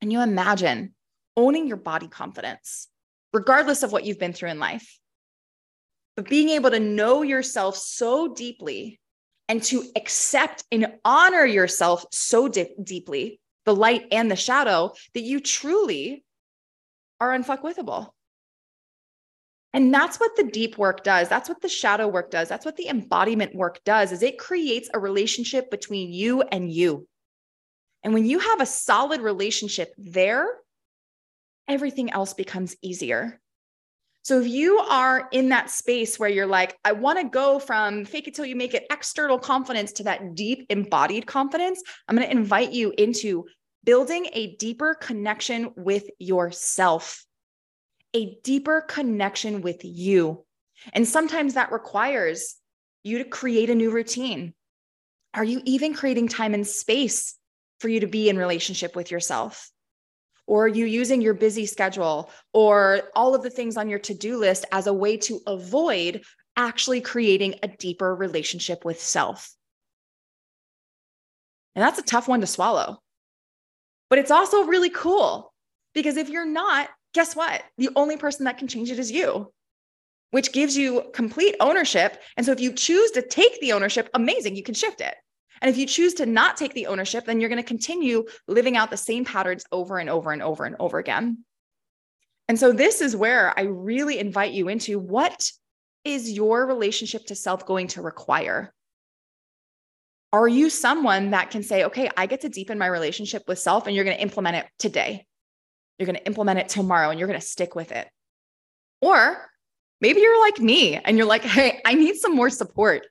Can 0.00 0.10
you 0.10 0.20
imagine 0.20 0.94
owning 1.36 1.66
your 1.66 1.76
body 1.76 2.06
confidence, 2.06 2.86
regardless 3.32 3.82
of 3.82 3.90
what 3.90 4.04
you've 4.04 4.18
been 4.18 4.32
through 4.32 4.50
in 4.50 4.60
life? 4.60 4.98
But 6.16 6.28
being 6.28 6.50
able 6.50 6.70
to 6.70 6.80
know 6.80 7.22
yourself 7.22 7.76
so 7.76 8.32
deeply 8.32 9.00
and 9.48 9.62
to 9.64 9.84
accept 9.96 10.64
and 10.70 10.92
honor 11.04 11.44
yourself 11.44 12.04
so 12.12 12.48
deeply, 12.48 13.40
the 13.64 13.74
light 13.74 14.06
and 14.12 14.30
the 14.30 14.36
shadow, 14.36 14.92
that 15.14 15.22
you 15.22 15.40
truly 15.40 16.24
are 17.20 17.30
unfuckwithable. 17.30 18.10
And 19.74 19.92
that's 19.92 20.18
what 20.18 20.34
the 20.36 20.44
deep 20.44 20.78
work 20.78 21.04
does. 21.04 21.28
That's 21.28 21.48
what 21.48 21.60
the 21.60 21.68
shadow 21.68 22.08
work 22.08 22.30
does. 22.30 22.48
That's 22.48 22.64
what 22.64 22.76
the 22.76 22.88
embodiment 22.88 23.54
work 23.54 23.80
does 23.84 24.12
is 24.12 24.22
it 24.22 24.38
creates 24.38 24.88
a 24.92 24.98
relationship 24.98 25.70
between 25.70 26.12
you 26.12 26.42
and 26.42 26.72
you. 26.72 27.06
And 28.02 28.14
when 28.14 28.24
you 28.24 28.38
have 28.38 28.60
a 28.60 28.66
solid 28.66 29.20
relationship 29.20 29.92
there, 29.98 30.46
everything 31.66 32.10
else 32.10 32.32
becomes 32.32 32.76
easier. 32.80 33.40
So 34.22 34.40
if 34.40 34.46
you 34.46 34.78
are 34.78 35.28
in 35.32 35.48
that 35.50 35.70
space 35.70 36.18
where 36.18 36.28
you're 36.28 36.46
like, 36.46 36.76
I 36.84 36.92
want 36.92 37.18
to 37.18 37.28
go 37.28 37.58
from 37.58 38.04
fake 38.04 38.28
it 38.28 38.34
till 38.34 38.44
you 38.44 38.56
make 38.56 38.74
it 38.74 38.86
external 38.90 39.38
confidence 39.38 39.92
to 39.92 40.02
that 40.04 40.34
deep 40.34 40.66
embodied 40.68 41.26
confidence, 41.26 41.82
I'm 42.06 42.16
going 42.16 42.28
to 42.28 42.36
invite 42.36 42.72
you 42.72 42.92
into 42.98 43.46
building 43.84 44.28
a 44.34 44.54
deeper 44.56 44.94
connection 44.94 45.70
with 45.76 46.04
yourself, 46.18 47.24
a 48.12 48.36
deeper 48.42 48.82
connection 48.82 49.62
with 49.62 49.82
you. 49.82 50.44
And 50.92 51.08
sometimes 51.08 51.54
that 51.54 51.72
requires 51.72 52.56
you 53.02 53.18
to 53.18 53.24
create 53.24 53.70
a 53.70 53.74
new 53.74 53.90
routine. 53.90 54.52
Are 55.32 55.44
you 55.44 55.62
even 55.64 55.94
creating 55.94 56.28
time 56.28 56.52
and 56.52 56.66
space 56.66 57.34
for 57.80 57.88
you 57.88 58.00
to 58.00 58.06
be 58.06 58.28
in 58.28 58.36
relationship 58.36 58.94
with 58.94 59.10
yourself? 59.10 59.70
Or 60.48 60.66
you 60.66 60.86
using 60.86 61.20
your 61.20 61.34
busy 61.34 61.66
schedule 61.66 62.30
or 62.54 63.02
all 63.14 63.34
of 63.34 63.42
the 63.42 63.50
things 63.50 63.76
on 63.76 63.88
your 63.88 63.98
to-do 63.98 64.38
list 64.38 64.64
as 64.72 64.86
a 64.86 64.92
way 64.92 65.16
to 65.18 65.40
avoid 65.46 66.22
actually 66.56 67.02
creating 67.02 67.54
a 67.62 67.68
deeper 67.68 68.14
relationship 68.14 68.84
with 68.84 69.00
self. 69.00 69.52
And 71.76 71.84
that's 71.84 71.98
a 71.98 72.02
tough 72.02 72.26
one 72.26 72.40
to 72.40 72.46
swallow. 72.46 72.98
But 74.08 74.18
it's 74.18 74.30
also 74.30 74.64
really 74.64 74.90
cool 74.90 75.52
because 75.94 76.16
if 76.16 76.30
you're 76.30 76.46
not, 76.46 76.88
guess 77.12 77.36
what? 77.36 77.62
The 77.76 77.90
only 77.94 78.16
person 78.16 78.46
that 78.46 78.56
can 78.56 78.68
change 78.68 78.90
it 78.90 78.98
is 78.98 79.12
you, 79.12 79.52
which 80.30 80.52
gives 80.52 80.76
you 80.78 81.04
complete 81.12 81.56
ownership. 81.60 82.20
And 82.38 82.46
so 82.46 82.52
if 82.52 82.60
you 82.60 82.72
choose 82.72 83.10
to 83.12 83.22
take 83.22 83.60
the 83.60 83.74
ownership, 83.74 84.08
amazing, 84.14 84.56
you 84.56 84.62
can 84.62 84.74
shift 84.74 85.02
it. 85.02 85.14
And 85.60 85.70
if 85.70 85.76
you 85.76 85.86
choose 85.86 86.14
to 86.14 86.26
not 86.26 86.56
take 86.56 86.74
the 86.74 86.86
ownership, 86.86 87.24
then 87.24 87.40
you're 87.40 87.48
going 87.48 87.62
to 87.62 87.66
continue 87.66 88.24
living 88.46 88.76
out 88.76 88.90
the 88.90 88.96
same 88.96 89.24
patterns 89.24 89.64
over 89.72 89.98
and 89.98 90.08
over 90.08 90.32
and 90.32 90.42
over 90.42 90.64
and 90.64 90.76
over 90.78 90.98
again. 90.98 91.44
And 92.48 92.58
so, 92.58 92.72
this 92.72 93.00
is 93.00 93.14
where 93.14 93.52
I 93.58 93.62
really 93.62 94.18
invite 94.18 94.52
you 94.52 94.68
into 94.68 94.98
what 94.98 95.50
is 96.04 96.30
your 96.30 96.66
relationship 96.66 97.26
to 97.26 97.34
self 97.34 97.66
going 97.66 97.88
to 97.88 98.02
require? 98.02 98.72
Are 100.32 100.48
you 100.48 100.70
someone 100.70 101.30
that 101.30 101.50
can 101.50 101.62
say, 101.62 101.84
okay, 101.84 102.10
I 102.16 102.26
get 102.26 102.42
to 102.42 102.48
deepen 102.48 102.78
my 102.78 102.86
relationship 102.86 103.44
with 103.48 103.58
self 103.58 103.86
and 103.86 103.96
you're 103.96 104.04
going 104.04 104.16
to 104.16 104.22
implement 104.22 104.56
it 104.56 104.66
today? 104.78 105.26
You're 105.98 106.06
going 106.06 106.16
to 106.16 106.26
implement 106.26 106.58
it 106.58 106.68
tomorrow 106.68 107.10
and 107.10 107.18
you're 107.18 107.28
going 107.28 107.40
to 107.40 107.46
stick 107.46 107.74
with 107.74 107.92
it. 107.92 108.08
Or 109.00 109.38
maybe 110.00 110.20
you're 110.20 110.40
like 110.40 110.58
me 110.58 110.96
and 110.96 111.16
you're 111.16 111.26
like, 111.26 111.42
hey, 111.42 111.80
I 111.84 111.94
need 111.94 112.16
some 112.16 112.34
more 112.34 112.50
support. 112.50 113.06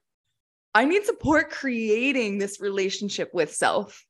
I 0.77 0.85
need 0.85 1.05
support 1.05 1.49
creating 1.49 2.37
this 2.37 2.61
relationship 2.61 3.33
with 3.33 3.51
self. 3.51 4.05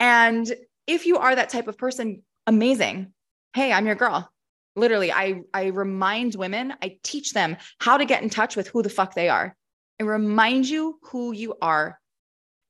And 0.00 0.50
if 0.86 1.04
you 1.04 1.18
are 1.18 1.34
that 1.34 1.50
type 1.50 1.68
of 1.68 1.76
person, 1.76 2.22
amazing. 2.46 3.12
Hey, 3.54 3.70
I'm 3.70 3.84
your 3.84 3.94
girl. 3.94 4.32
Literally, 4.76 5.12
I, 5.12 5.42
I 5.52 5.66
remind 5.66 6.36
women, 6.36 6.72
I 6.80 6.96
teach 7.02 7.34
them 7.34 7.58
how 7.78 7.98
to 7.98 8.06
get 8.06 8.22
in 8.22 8.30
touch 8.30 8.56
with 8.56 8.68
who 8.68 8.82
the 8.82 8.88
fuck 8.88 9.14
they 9.14 9.28
are. 9.28 9.54
I 10.00 10.04
remind 10.04 10.70
you 10.70 10.98
who 11.10 11.32
you 11.32 11.54
are 11.60 12.00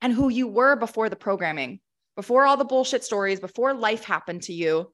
and 0.01 0.13
who 0.13 0.29
you 0.29 0.49
were 0.49 0.75
before 0.75 1.09
the 1.09 1.15
programming, 1.15 1.79
before 2.17 2.47
all 2.47 2.57
the 2.57 2.65
bullshit 2.65 3.05
stories, 3.05 3.39
before 3.39 3.75
life 3.75 4.03
happened 4.03 4.43
to 4.43 4.53
you. 4.53 4.93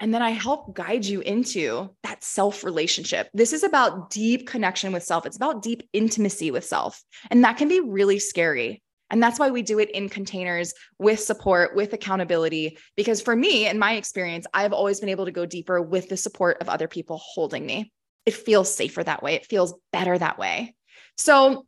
And 0.00 0.12
then 0.12 0.22
I 0.22 0.30
help 0.30 0.74
guide 0.74 1.04
you 1.04 1.20
into 1.20 1.90
that 2.02 2.24
self 2.24 2.64
relationship. 2.64 3.28
This 3.32 3.52
is 3.52 3.62
about 3.62 4.10
deep 4.10 4.46
connection 4.46 4.92
with 4.92 5.04
self. 5.04 5.24
It's 5.24 5.36
about 5.36 5.62
deep 5.62 5.88
intimacy 5.92 6.50
with 6.50 6.64
self. 6.64 7.02
And 7.30 7.44
that 7.44 7.56
can 7.56 7.68
be 7.68 7.80
really 7.80 8.18
scary. 8.18 8.82
And 9.10 9.22
that's 9.22 9.38
why 9.38 9.50
we 9.50 9.62
do 9.62 9.78
it 9.78 9.90
in 9.90 10.08
containers 10.08 10.74
with 10.98 11.20
support, 11.20 11.76
with 11.76 11.92
accountability. 11.92 12.78
Because 12.96 13.20
for 13.20 13.36
me, 13.36 13.68
in 13.68 13.78
my 13.78 13.94
experience, 13.94 14.46
I've 14.52 14.72
always 14.72 14.98
been 14.98 15.08
able 15.08 15.26
to 15.26 15.30
go 15.30 15.46
deeper 15.46 15.80
with 15.80 16.08
the 16.08 16.16
support 16.16 16.58
of 16.60 16.68
other 16.68 16.88
people 16.88 17.20
holding 17.22 17.64
me. 17.64 17.92
It 18.26 18.34
feels 18.34 18.74
safer 18.74 19.04
that 19.04 19.22
way, 19.22 19.34
it 19.34 19.46
feels 19.46 19.74
better 19.92 20.18
that 20.18 20.38
way. 20.38 20.74
So 21.16 21.66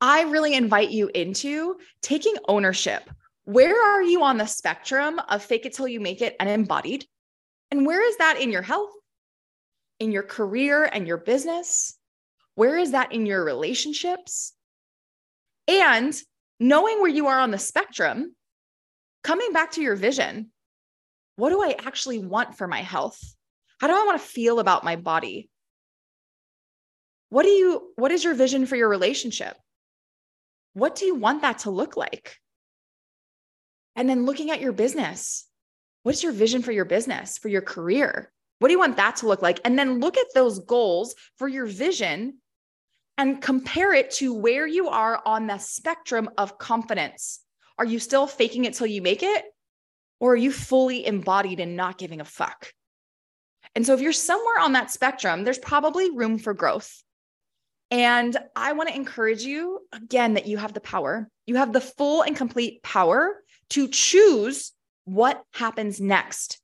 I 0.00 0.22
really 0.22 0.54
invite 0.54 0.90
you 0.90 1.10
into 1.14 1.76
taking 2.02 2.34
ownership. 2.46 3.08
Where 3.44 3.74
are 3.74 4.02
you 4.02 4.22
on 4.22 4.36
the 4.36 4.46
spectrum 4.46 5.20
of 5.28 5.42
fake 5.42 5.66
it 5.66 5.74
till 5.74 5.88
you 5.88 6.00
make 6.00 6.22
it 6.22 6.36
and 6.38 6.48
embodied? 6.48 7.06
And 7.74 7.84
where 7.84 8.06
is 8.08 8.18
that 8.18 8.40
in 8.40 8.52
your 8.52 8.62
health, 8.62 8.92
in 9.98 10.12
your 10.12 10.22
career 10.22 10.84
and 10.84 11.08
your 11.08 11.16
business? 11.16 11.98
Where 12.54 12.78
is 12.78 12.92
that 12.92 13.10
in 13.10 13.26
your 13.26 13.42
relationships? 13.42 14.52
And 15.66 16.14
knowing 16.60 17.00
where 17.00 17.10
you 17.10 17.26
are 17.26 17.40
on 17.40 17.50
the 17.50 17.58
spectrum, 17.58 18.36
coming 19.24 19.52
back 19.52 19.72
to 19.72 19.82
your 19.82 19.96
vision. 19.96 20.52
What 21.34 21.50
do 21.50 21.64
I 21.64 21.74
actually 21.84 22.20
want 22.20 22.56
for 22.56 22.68
my 22.68 22.80
health? 22.80 23.18
How 23.80 23.88
do 23.88 23.94
I 23.94 24.06
want 24.06 24.20
to 24.20 24.24
feel 24.24 24.60
about 24.60 24.84
my 24.84 24.94
body? 24.94 25.50
What 27.30 27.42
do 27.42 27.48
you 27.48 27.90
what 27.96 28.12
is 28.12 28.22
your 28.22 28.34
vision 28.34 28.66
for 28.66 28.76
your 28.76 28.88
relationship? 28.88 29.56
What 30.74 30.94
do 30.94 31.06
you 31.06 31.16
want 31.16 31.42
that 31.42 31.58
to 31.60 31.70
look 31.70 31.96
like? 31.96 32.36
And 33.96 34.08
then 34.08 34.26
looking 34.26 34.52
at 34.52 34.60
your 34.60 34.72
business. 34.72 35.48
What's 36.04 36.22
your 36.22 36.32
vision 36.32 36.62
for 36.62 36.70
your 36.70 36.84
business, 36.84 37.38
for 37.38 37.48
your 37.48 37.62
career? 37.62 38.30
What 38.58 38.68
do 38.68 38.72
you 38.72 38.78
want 38.78 38.98
that 38.98 39.16
to 39.16 39.26
look 39.26 39.40
like? 39.40 39.58
And 39.64 39.78
then 39.78 40.00
look 40.00 40.18
at 40.18 40.26
those 40.34 40.58
goals 40.58 41.14
for 41.38 41.48
your 41.48 41.64
vision 41.64 42.38
and 43.16 43.40
compare 43.40 43.94
it 43.94 44.10
to 44.12 44.34
where 44.34 44.66
you 44.66 44.90
are 44.90 45.22
on 45.24 45.46
the 45.46 45.56
spectrum 45.56 46.28
of 46.36 46.58
confidence. 46.58 47.40
Are 47.78 47.86
you 47.86 47.98
still 47.98 48.26
faking 48.26 48.66
it 48.66 48.74
till 48.74 48.86
you 48.86 49.00
make 49.00 49.22
it? 49.22 49.46
Or 50.20 50.32
are 50.32 50.36
you 50.36 50.52
fully 50.52 51.06
embodied 51.06 51.58
and 51.58 51.74
not 51.74 51.96
giving 51.96 52.20
a 52.20 52.24
fuck? 52.24 52.70
And 53.74 53.86
so, 53.86 53.94
if 53.94 54.02
you're 54.02 54.12
somewhere 54.12 54.60
on 54.60 54.74
that 54.74 54.90
spectrum, 54.90 55.42
there's 55.42 55.58
probably 55.58 56.10
room 56.10 56.38
for 56.38 56.52
growth. 56.52 57.02
And 57.90 58.36
I 58.54 58.74
want 58.74 58.90
to 58.90 58.94
encourage 58.94 59.42
you 59.42 59.80
again 59.92 60.34
that 60.34 60.46
you 60.46 60.58
have 60.58 60.74
the 60.74 60.80
power. 60.80 61.30
You 61.46 61.56
have 61.56 61.72
the 61.72 61.80
full 61.80 62.20
and 62.22 62.36
complete 62.36 62.82
power 62.82 63.42
to 63.70 63.88
choose 63.88 64.73
what 65.04 65.42
happens 65.52 66.00
next. 66.00 66.58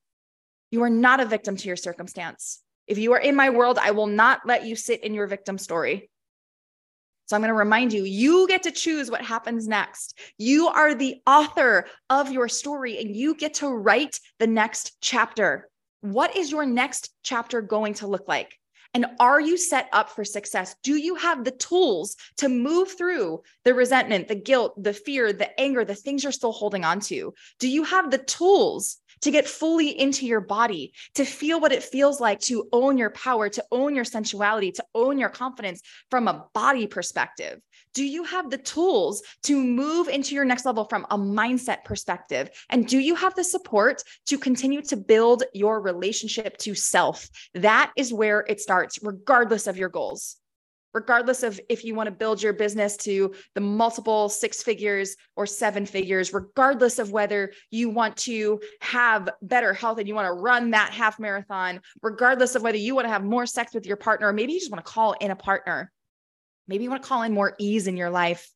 You 0.70 0.82
are 0.82 0.90
not 0.90 1.20
a 1.20 1.26
victim 1.26 1.56
to 1.56 1.66
your 1.66 1.76
circumstance. 1.76 2.60
If 2.86 2.98
you 2.98 3.12
are 3.12 3.20
in 3.20 3.36
my 3.36 3.50
world, 3.50 3.78
I 3.80 3.92
will 3.92 4.06
not 4.06 4.40
let 4.46 4.64
you 4.64 4.76
sit 4.76 5.04
in 5.04 5.14
your 5.14 5.26
victim 5.26 5.58
story. 5.58 6.10
So 7.26 7.36
I'm 7.36 7.42
going 7.42 7.50
to 7.50 7.54
remind 7.54 7.92
you, 7.92 8.02
you 8.02 8.48
get 8.48 8.64
to 8.64 8.72
choose 8.72 9.10
what 9.10 9.22
happens 9.22 9.68
next. 9.68 10.18
You 10.36 10.66
are 10.66 10.94
the 10.94 11.22
author 11.26 11.86
of 12.08 12.32
your 12.32 12.48
story 12.48 12.98
and 12.98 13.14
you 13.14 13.36
get 13.36 13.54
to 13.54 13.68
write 13.68 14.18
the 14.40 14.48
next 14.48 14.96
chapter. 15.00 15.68
What 16.00 16.36
is 16.36 16.50
your 16.50 16.66
next 16.66 17.14
chapter 17.22 17.62
going 17.62 17.94
to 17.94 18.08
look 18.08 18.26
like? 18.26 18.58
And 18.92 19.06
are 19.20 19.40
you 19.40 19.56
set 19.56 19.88
up 19.92 20.10
for 20.10 20.24
success? 20.24 20.74
Do 20.82 20.96
you 20.96 21.14
have 21.14 21.44
the 21.44 21.52
tools 21.52 22.16
to 22.38 22.48
move 22.48 22.96
through 22.98 23.42
the 23.64 23.72
resentment, 23.72 24.26
the 24.26 24.34
guilt, 24.34 24.82
the 24.82 24.92
fear, 24.92 25.32
the 25.32 25.58
anger, 25.60 25.84
the 25.84 25.94
things 25.94 26.22
you're 26.22 26.32
still 26.32 26.52
holding 26.52 26.84
on 26.84 27.00
to? 27.00 27.32
Do 27.60 27.68
you 27.68 27.84
have 27.84 28.10
the 28.10 28.18
tools 28.18 28.98
to 29.22 29.30
get 29.30 29.48
fully 29.48 29.98
into 29.98 30.26
your 30.26 30.40
body, 30.40 30.92
to 31.14 31.24
feel 31.24 31.60
what 31.60 31.72
it 31.72 31.82
feels 31.82 32.20
like 32.20 32.40
to 32.40 32.68
own 32.72 32.98
your 32.98 33.10
power, 33.10 33.48
to 33.48 33.64
own 33.70 33.94
your 33.94 34.04
sensuality, 34.04 34.72
to 34.72 34.84
own 34.94 35.18
your 35.18 35.28
confidence 35.28 35.82
from 36.10 36.28
a 36.28 36.46
body 36.54 36.86
perspective? 36.86 37.60
Do 37.92 38.04
you 38.04 38.24
have 38.24 38.50
the 38.50 38.58
tools 38.58 39.22
to 39.44 39.62
move 39.62 40.08
into 40.08 40.34
your 40.34 40.44
next 40.44 40.64
level 40.64 40.84
from 40.84 41.06
a 41.10 41.18
mindset 41.18 41.84
perspective? 41.84 42.50
And 42.68 42.86
do 42.86 42.98
you 42.98 43.14
have 43.16 43.34
the 43.34 43.44
support 43.44 44.02
to 44.26 44.38
continue 44.38 44.82
to 44.82 44.96
build 44.96 45.42
your 45.54 45.80
relationship 45.80 46.56
to 46.58 46.74
self? 46.74 47.28
That 47.54 47.92
is 47.96 48.12
where 48.12 48.44
it 48.48 48.60
starts, 48.60 49.00
regardless 49.02 49.66
of 49.66 49.76
your 49.76 49.88
goals 49.88 50.39
regardless 50.92 51.42
of 51.42 51.60
if 51.68 51.84
you 51.84 51.94
want 51.94 52.06
to 52.06 52.10
build 52.10 52.42
your 52.42 52.52
business 52.52 52.96
to 52.96 53.34
the 53.54 53.60
multiple 53.60 54.28
six 54.28 54.62
figures 54.62 55.16
or 55.36 55.46
seven 55.46 55.86
figures, 55.86 56.32
regardless 56.32 56.98
of 56.98 57.12
whether 57.12 57.52
you 57.70 57.90
want 57.90 58.16
to 58.16 58.60
have 58.80 59.28
better 59.42 59.72
health 59.72 59.98
and 59.98 60.08
you 60.08 60.14
want 60.14 60.26
to 60.26 60.32
run 60.32 60.70
that 60.70 60.92
half 60.92 61.18
marathon, 61.18 61.80
regardless 62.02 62.54
of 62.54 62.62
whether 62.62 62.78
you 62.78 62.94
want 62.94 63.06
to 63.06 63.12
have 63.12 63.24
more 63.24 63.46
sex 63.46 63.74
with 63.74 63.86
your 63.86 63.96
partner, 63.96 64.28
or 64.28 64.32
maybe 64.32 64.52
you 64.52 64.58
just 64.58 64.70
want 64.70 64.84
to 64.84 64.90
call 64.90 65.12
in 65.20 65.30
a 65.30 65.36
partner, 65.36 65.90
maybe 66.66 66.84
you 66.84 66.90
want 66.90 67.02
to 67.02 67.08
call 67.08 67.22
in 67.22 67.32
more 67.32 67.54
ease 67.58 67.86
in 67.86 67.96
your 67.96 68.10
life. 68.10 68.48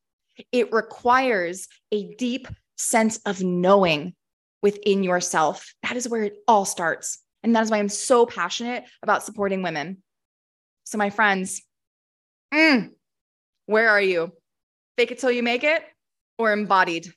It 0.51 0.73
requires 0.73 1.69
a 1.93 2.15
deep 2.17 2.49
sense 2.77 3.19
of 3.19 3.43
knowing 3.43 4.15
within 4.63 5.05
yourself. 5.05 5.75
That 5.83 5.97
is 5.97 6.09
where 6.09 6.25
it 6.25 6.37
all 6.49 6.65
starts. 6.65 7.19
And 7.43 7.55
that 7.55 7.63
is 7.63 7.71
why 7.71 7.79
I'm 7.79 7.91
so 7.91 8.25
passionate 8.25 8.85
about 9.03 9.23
supporting 9.23 9.63
women. 9.63 9.99
So, 10.85 10.99
my 10.99 11.11
friends, 11.11 11.63
Mm. 12.55 12.91
Where 13.67 13.89
are 13.89 14.01
you? 14.01 14.33
Fake 14.97 15.11
it 15.11 15.19
till 15.19 15.33
you 15.33 15.43
make 15.43 15.65
it 15.65 15.83
or 16.39 16.53
embodied? 16.53 17.13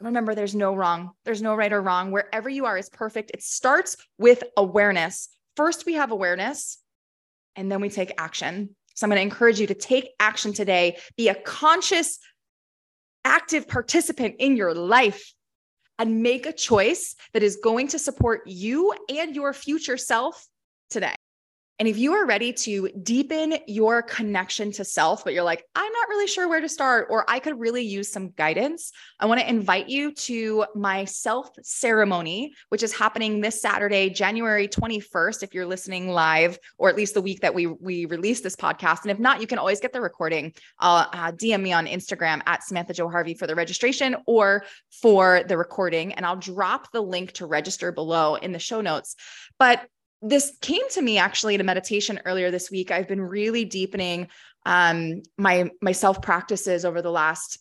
Remember, 0.00 0.34
there's 0.34 0.54
no 0.54 0.74
wrong. 0.74 1.10
There's 1.24 1.42
no 1.42 1.54
right 1.54 1.72
or 1.72 1.82
wrong. 1.82 2.10
Wherever 2.10 2.48
you 2.48 2.64
are 2.64 2.78
is 2.78 2.88
perfect. 2.88 3.32
It 3.34 3.42
starts 3.42 3.96
with 4.18 4.42
awareness. 4.56 5.28
First, 5.56 5.84
we 5.84 5.94
have 5.94 6.10
awareness, 6.10 6.78
and 7.54 7.70
then 7.70 7.80
we 7.80 7.90
take 7.90 8.12
action. 8.16 8.74
So 8.94 9.04
I'm 9.04 9.10
going 9.10 9.18
to 9.18 9.22
encourage 9.22 9.60
you 9.60 9.66
to 9.66 9.74
take 9.74 10.10
action 10.18 10.54
today, 10.54 10.96
be 11.16 11.28
a 11.28 11.34
conscious, 11.34 12.18
active 13.24 13.68
participant 13.68 14.36
in 14.38 14.56
your 14.56 14.74
life, 14.74 15.32
and 15.98 16.22
make 16.22 16.46
a 16.46 16.52
choice 16.52 17.14
that 17.34 17.42
is 17.42 17.56
going 17.62 17.88
to 17.88 17.98
support 17.98 18.40
you 18.46 18.94
and 19.10 19.36
your 19.36 19.52
future 19.52 19.98
self 19.98 20.46
today. 20.90 21.14
And 21.78 21.88
if 21.88 21.98
you 21.98 22.12
are 22.12 22.26
ready 22.26 22.52
to 22.52 22.90
deepen 23.02 23.56
your 23.66 24.02
connection 24.02 24.70
to 24.72 24.84
self, 24.84 25.24
but 25.24 25.32
you're 25.32 25.42
like, 25.42 25.64
I'm 25.74 25.92
not 25.92 26.08
really 26.08 26.26
sure 26.26 26.48
where 26.48 26.60
to 26.60 26.68
start, 26.68 27.08
or 27.10 27.24
I 27.28 27.38
could 27.38 27.58
really 27.58 27.82
use 27.82 28.12
some 28.12 28.30
guidance, 28.30 28.92
I 29.18 29.26
want 29.26 29.40
to 29.40 29.48
invite 29.48 29.88
you 29.88 30.12
to 30.12 30.66
my 30.74 31.04
self 31.04 31.50
ceremony, 31.62 32.54
which 32.68 32.82
is 32.82 32.92
happening 32.92 33.40
this 33.40 33.60
Saturday, 33.60 34.10
January 34.10 34.68
21st, 34.68 35.42
if 35.42 35.54
you're 35.54 35.66
listening 35.66 36.08
live, 36.08 36.58
or 36.78 36.88
at 36.88 36.96
least 36.96 37.14
the 37.14 37.22
week 37.22 37.40
that 37.40 37.54
we, 37.54 37.66
we 37.66 38.04
release 38.06 38.40
this 38.40 38.56
podcast. 38.56 39.02
And 39.02 39.10
if 39.10 39.18
not, 39.18 39.40
you 39.40 39.46
can 39.46 39.58
always 39.58 39.80
get 39.80 39.92
the 39.92 40.00
recording. 40.00 40.52
Uh, 40.78 41.06
uh, 41.12 41.32
DM 41.32 41.62
me 41.62 41.72
on 41.72 41.86
Instagram 41.86 42.42
at 42.46 42.62
Samantha 42.62 42.92
Jo 42.92 43.08
Harvey 43.08 43.34
for 43.34 43.46
the 43.46 43.54
registration 43.54 44.16
or 44.26 44.64
for 44.90 45.42
the 45.48 45.56
recording. 45.56 46.12
And 46.12 46.26
I'll 46.26 46.36
drop 46.36 46.92
the 46.92 47.00
link 47.02 47.32
to 47.32 47.46
register 47.46 47.92
below 47.92 48.36
in 48.36 48.52
the 48.52 48.58
show 48.58 48.80
notes. 48.80 49.16
But 49.58 49.86
this 50.22 50.56
came 50.60 50.88
to 50.90 51.02
me 51.02 51.18
actually 51.18 51.54
in 51.54 51.60
a 51.60 51.64
meditation 51.64 52.20
earlier 52.24 52.50
this 52.50 52.70
week. 52.70 52.90
I've 52.90 53.08
been 53.08 53.20
really 53.20 53.64
deepening 53.64 54.28
um, 54.64 55.22
my 55.36 55.70
my 55.80 55.92
self 55.92 56.22
practices 56.22 56.84
over 56.84 57.02
the 57.02 57.10
last 57.10 57.58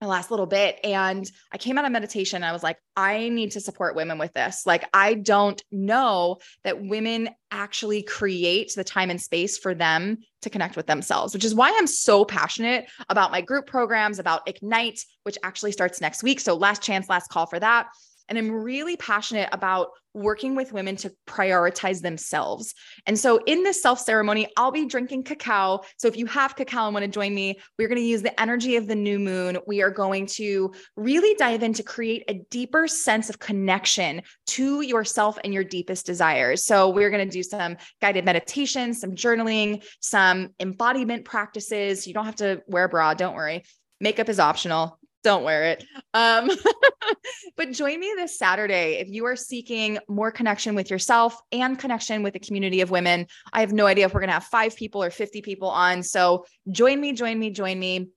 the 0.00 0.08
last 0.08 0.30
little 0.30 0.46
bit, 0.46 0.78
and 0.84 1.24
I 1.52 1.56
came 1.56 1.78
out 1.78 1.84
of 1.84 1.92
meditation. 1.92 2.42
I 2.42 2.52
was 2.52 2.62
like, 2.62 2.78
I 2.96 3.28
need 3.28 3.52
to 3.52 3.60
support 3.60 3.94
women 3.94 4.18
with 4.18 4.32
this. 4.34 4.66
Like, 4.66 4.84
I 4.92 5.14
don't 5.14 5.62
know 5.70 6.38
that 6.64 6.82
women 6.82 7.30
actually 7.50 8.02
create 8.02 8.74
the 8.74 8.84
time 8.84 9.08
and 9.08 9.22
space 9.22 9.56
for 9.56 9.72
them 9.72 10.18
to 10.42 10.50
connect 10.50 10.76
with 10.76 10.86
themselves, 10.86 11.32
which 11.32 11.44
is 11.44 11.54
why 11.54 11.74
I'm 11.78 11.86
so 11.86 12.24
passionate 12.24 12.86
about 13.08 13.30
my 13.30 13.40
group 13.40 13.66
programs, 13.66 14.18
about 14.18 14.46
Ignite, 14.48 15.00
which 15.22 15.38
actually 15.42 15.72
starts 15.72 16.00
next 16.00 16.22
week. 16.22 16.40
So, 16.40 16.54
last 16.54 16.82
chance, 16.82 17.08
last 17.08 17.30
call 17.30 17.46
for 17.46 17.60
that. 17.60 17.86
And 18.28 18.38
I'm 18.38 18.50
really 18.50 18.96
passionate 18.96 19.48
about 19.52 19.88
working 20.14 20.54
with 20.54 20.72
women 20.72 20.94
to 20.94 21.12
prioritize 21.26 22.00
themselves. 22.00 22.74
And 23.06 23.18
so 23.18 23.40
in 23.46 23.64
this 23.64 23.82
self 23.82 23.98
ceremony, 23.98 24.48
I'll 24.56 24.70
be 24.70 24.86
drinking 24.86 25.24
cacao. 25.24 25.80
So 25.98 26.08
if 26.08 26.16
you 26.16 26.26
have 26.26 26.56
cacao 26.56 26.86
and 26.86 26.94
want 26.94 27.04
to 27.04 27.10
join 27.10 27.34
me, 27.34 27.58
we're 27.78 27.88
going 27.88 28.00
to 28.00 28.06
use 28.06 28.22
the 28.22 28.40
energy 28.40 28.76
of 28.76 28.86
the 28.86 28.94
new 28.94 29.18
moon. 29.18 29.58
We 29.66 29.82
are 29.82 29.90
going 29.90 30.26
to 30.26 30.72
really 30.96 31.34
dive 31.34 31.62
in 31.62 31.74
to 31.74 31.82
create 31.82 32.24
a 32.28 32.40
deeper 32.50 32.86
sense 32.86 33.28
of 33.28 33.38
connection 33.38 34.22
to 34.48 34.80
yourself 34.80 35.38
and 35.42 35.52
your 35.52 35.64
deepest 35.64 36.06
desires. 36.06 36.64
So 36.64 36.88
we're 36.88 37.10
going 37.10 37.28
to 37.28 37.32
do 37.32 37.42
some 37.42 37.76
guided 38.00 38.24
meditation, 38.24 38.94
some 38.94 39.12
journaling, 39.12 39.84
some 40.00 40.50
embodiment 40.60 41.24
practices. 41.24 42.06
You 42.06 42.14
don't 42.14 42.26
have 42.26 42.36
to 42.36 42.62
wear 42.66 42.84
a 42.84 42.88
bra, 42.88 43.14
don't 43.14 43.34
worry. 43.34 43.64
Makeup 44.00 44.28
is 44.28 44.38
optional 44.38 44.98
don't 45.24 45.42
wear 45.42 45.64
it. 45.64 45.84
Um, 46.12 46.50
but 47.56 47.72
join 47.72 47.98
me 47.98 48.12
this 48.14 48.38
Saturday 48.38 48.98
if 49.00 49.08
you 49.08 49.24
are 49.24 49.34
seeking 49.34 49.98
more 50.08 50.30
connection 50.30 50.74
with 50.74 50.90
yourself 50.90 51.40
and 51.50 51.78
connection 51.78 52.22
with 52.22 52.36
a 52.36 52.38
community 52.38 52.82
of 52.82 52.90
women. 52.90 53.26
I 53.52 53.60
have 53.60 53.72
no 53.72 53.86
idea 53.86 54.04
if 54.04 54.14
we're 54.14 54.20
going 54.20 54.28
to 54.28 54.34
have 54.34 54.44
five 54.44 54.76
people 54.76 55.02
or 55.02 55.10
50 55.10 55.42
people 55.42 55.68
on. 55.68 56.02
So 56.02 56.44
join 56.70 57.00
me, 57.00 57.12
join 57.12 57.38
me, 57.38 57.50
join 57.50 57.78
me. 57.78 58.10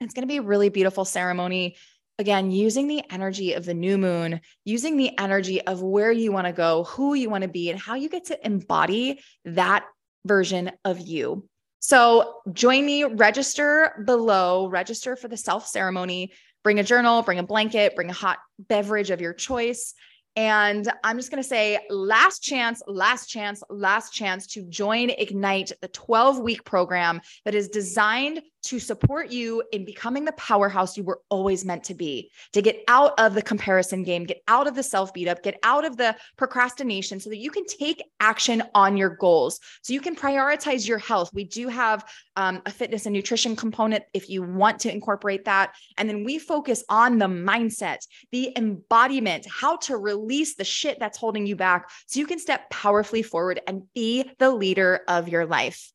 It's 0.00 0.14
going 0.14 0.22
to 0.22 0.32
be 0.32 0.38
a 0.38 0.42
really 0.42 0.70
beautiful 0.70 1.04
ceremony. 1.04 1.76
Again, 2.18 2.50
using 2.50 2.88
the 2.88 3.02
energy 3.10 3.52
of 3.52 3.66
the 3.66 3.74
new 3.74 3.98
moon, 3.98 4.40
using 4.64 4.96
the 4.96 5.16
energy 5.18 5.60
of 5.60 5.82
where 5.82 6.10
you 6.10 6.32
want 6.32 6.46
to 6.46 6.52
go, 6.52 6.84
who 6.84 7.12
you 7.12 7.28
want 7.28 7.42
to 7.42 7.48
be, 7.48 7.70
and 7.70 7.78
how 7.78 7.94
you 7.94 8.08
get 8.08 8.26
to 8.26 8.46
embody 8.46 9.20
that 9.44 9.84
version 10.24 10.72
of 10.84 10.98
you. 10.98 11.46
So 11.86 12.40
join 12.52 12.84
me, 12.84 13.04
register 13.04 14.02
below, 14.06 14.68
register 14.68 15.14
for 15.14 15.28
the 15.28 15.36
self 15.36 15.68
ceremony, 15.68 16.32
bring 16.66 16.80
a 16.80 16.82
journal, 16.82 17.22
bring 17.22 17.38
a 17.38 17.44
blanket, 17.44 17.94
bring 17.94 18.10
a 18.10 18.12
hot 18.12 18.40
beverage 18.58 19.12
of 19.12 19.20
your 19.20 19.32
choice. 19.32 19.94
And 20.34 20.90
I'm 21.04 21.16
just 21.16 21.30
going 21.30 21.40
to 21.40 21.48
say 21.48 21.78
last 21.88 22.42
chance, 22.42 22.82
last 22.88 23.28
chance, 23.28 23.62
last 23.70 24.12
chance 24.12 24.48
to 24.48 24.64
join 24.64 25.10
Ignite, 25.10 25.70
the 25.80 25.86
12 25.86 26.40
week 26.40 26.64
program 26.64 27.20
that 27.44 27.54
is 27.54 27.68
designed 27.68 28.42
to 28.66 28.78
support 28.78 29.30
you 29.30 29.62
in 29.72 29.84
becoming 29.84 30.24
the 30.24 30.32
powerhouse 30.32 30.96
you 30.96 31.04
were 31.04 31.20
always 31.28 31.64
meant 31.64 31.84
to 31.84 31.94
be, 31.94 32.30
to 32.52 32.60
get 32.60 32.82
out 32.88 33.18
of 33.18 33.34
the 33.34 33.42
comparison 33.42 34.02
game, 34.02 34.24
get 34.24 34.42
out 34.48 34.66
of 34.66 34.74
the 34.74 34.82
self 34.82 35.14
beat 35.14 35.28
up, 35.28 35.42
get 35.42 35.58
out 35.62 35.84
of 35.84 35.96
the 35.96 36.16
procrastination 36.36 37.20
so 37.20 37.30
that 37.30 37.38
you 37.38 37.50
can 37.50 37.64
take 37.66 38.02
action 38.20 38.62
on 38.74 38.96
your 38.96 39.10
goals. 39.10 39.60
So 39.82 39.92
you 39.92 40.00
can 40.00 40.16
prioritize 40.16 40.86
your 40.86 40.98
health. 40.98 41.30
We 41.32 41.44
do 41.44 41.68
have 41.68 42.04
um, 42.36 42.60
a 42.66 42.70
fitness 42.70 43.06
and 43.06 43.12
nutrition 43.12 43.54
component 43.54 44.04
if 44.12 44.28
you 44.28 44.42
want 44.42 44.80
to 44.80 44.92
incorporate 44.92 45.44
that. 45.44 45.74
And 45.96 46.08
then 46.08 46.24
we 46.24 46.38
focus 46.38 46.84
on 46.88 47.18
the 47.18 47.26
mindset, 47.26 47.98
the 48.32 48.52
embodiment, 48.56 49.46
how 49.48 49.76
to 49.76 49.96
release 49.96 50.56
the 50.56 50.64
shit 50.64 50.98
that's 50.98 51.18
holding 51.18 51.46
you 51.46 51.56
back 51.56 51.90
so 52.06 52.20
you 52.20 52.26
can 52.26 52.38
step 52.38 52.68
powerfully 52.70 53.22
forward 53.22 53.60
and 53.66 53.82
be 53.94 54.28
the 54.38 54.50
leader 54.50 55.02
of 55.08 55.28
your 55.28 55.46
life. 55.46 55.92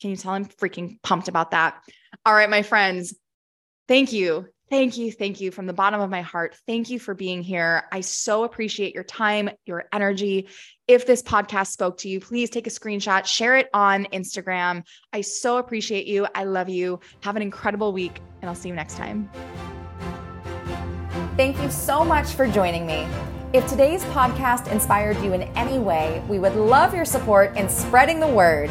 Can 0.00 0.10
you 0.10 0.16
tell 0.16 0.32
I'm 0.32 0.46
freaking 0.46 1.02
pumped 1.02 1.28
about 1.28 1.50
that? 1.52 1.82
All 2.24 2.34
right, 2.34 2.50
my 2.50 2.62
friends, 2.62 3.14
thank 3.86 4.12
you. 4.12 4.46
Thank 4.70 4.98
you. 4.98 5.10
Thank 5.10 5.40
you 5.40 5.50
from 5.50 5.66
the 5.66 5.72
bottom 5.72 6.00
of 6.00 6.10
my 6.10 6.20
heart. 6.20 6.54
Thank 6.66 6.90
you 6.90 6.98
for 6.98 7.14
being 7.14 7.42
here. 7.42 7.84
I 7.90 8.02
so 8.02 8.44
appreciate 8.44 8.94
your 8.94 9.04
time, 9.04 9.48
your 9.64 9.84
energy. 9.94 10.48
If 10.86 11.06
this 11.06 11.22
podcast 11.22 11.68
spoke 11.68 11.96
to 11.98 12.08
you, 12.08 12.20
please 12.20 12.50
take 12.50 12.66
a 12.66 12.70
screenshot, 12.70 13.24
share 13.24 13.56
it 13.56 13.68
on 13.72 14.04
Instagram. 14.12 14.82
I 15.12 15.22
so 15.22 15.56
appreciate 15.56 16.06
you. 16.06 16.26
I 16.34 16.44
love 16.44 16.68
you. 16.68 17.00
Have 17.22 17.36
an 17.36 17.42
incredible 17.42 17.94
week, 17.94 18.20
and 18.42 18.50
I'll 18.50 18.54
see 18.54 18.68
you 18.68 18.74
next 18.74 18.96
time. 18.96 19.30
Thank 21.36 21.58
you 21.62 21.70
so 21.70 22.04
much 22.04 22.26
for 22.26 22.46
joining 22.46 22.86
me. 22.86 23.08
If 23.54 23.66
today's 23.68 24.04
podcast 24.06 24.70
inspired 24.70 25.16
you 25.22 25.32
in 25.32 25.42
any 25.56 25.78
way, 25.78 26.22
we 26.28 26.38
would 26.38 26.54
love 26.54 26.94
your 26.94 27.06
support 27.06 27.56
in 27.56 27.70
spreading 27.70 28.20
the 28.20 28.28
word. 28.28 28.70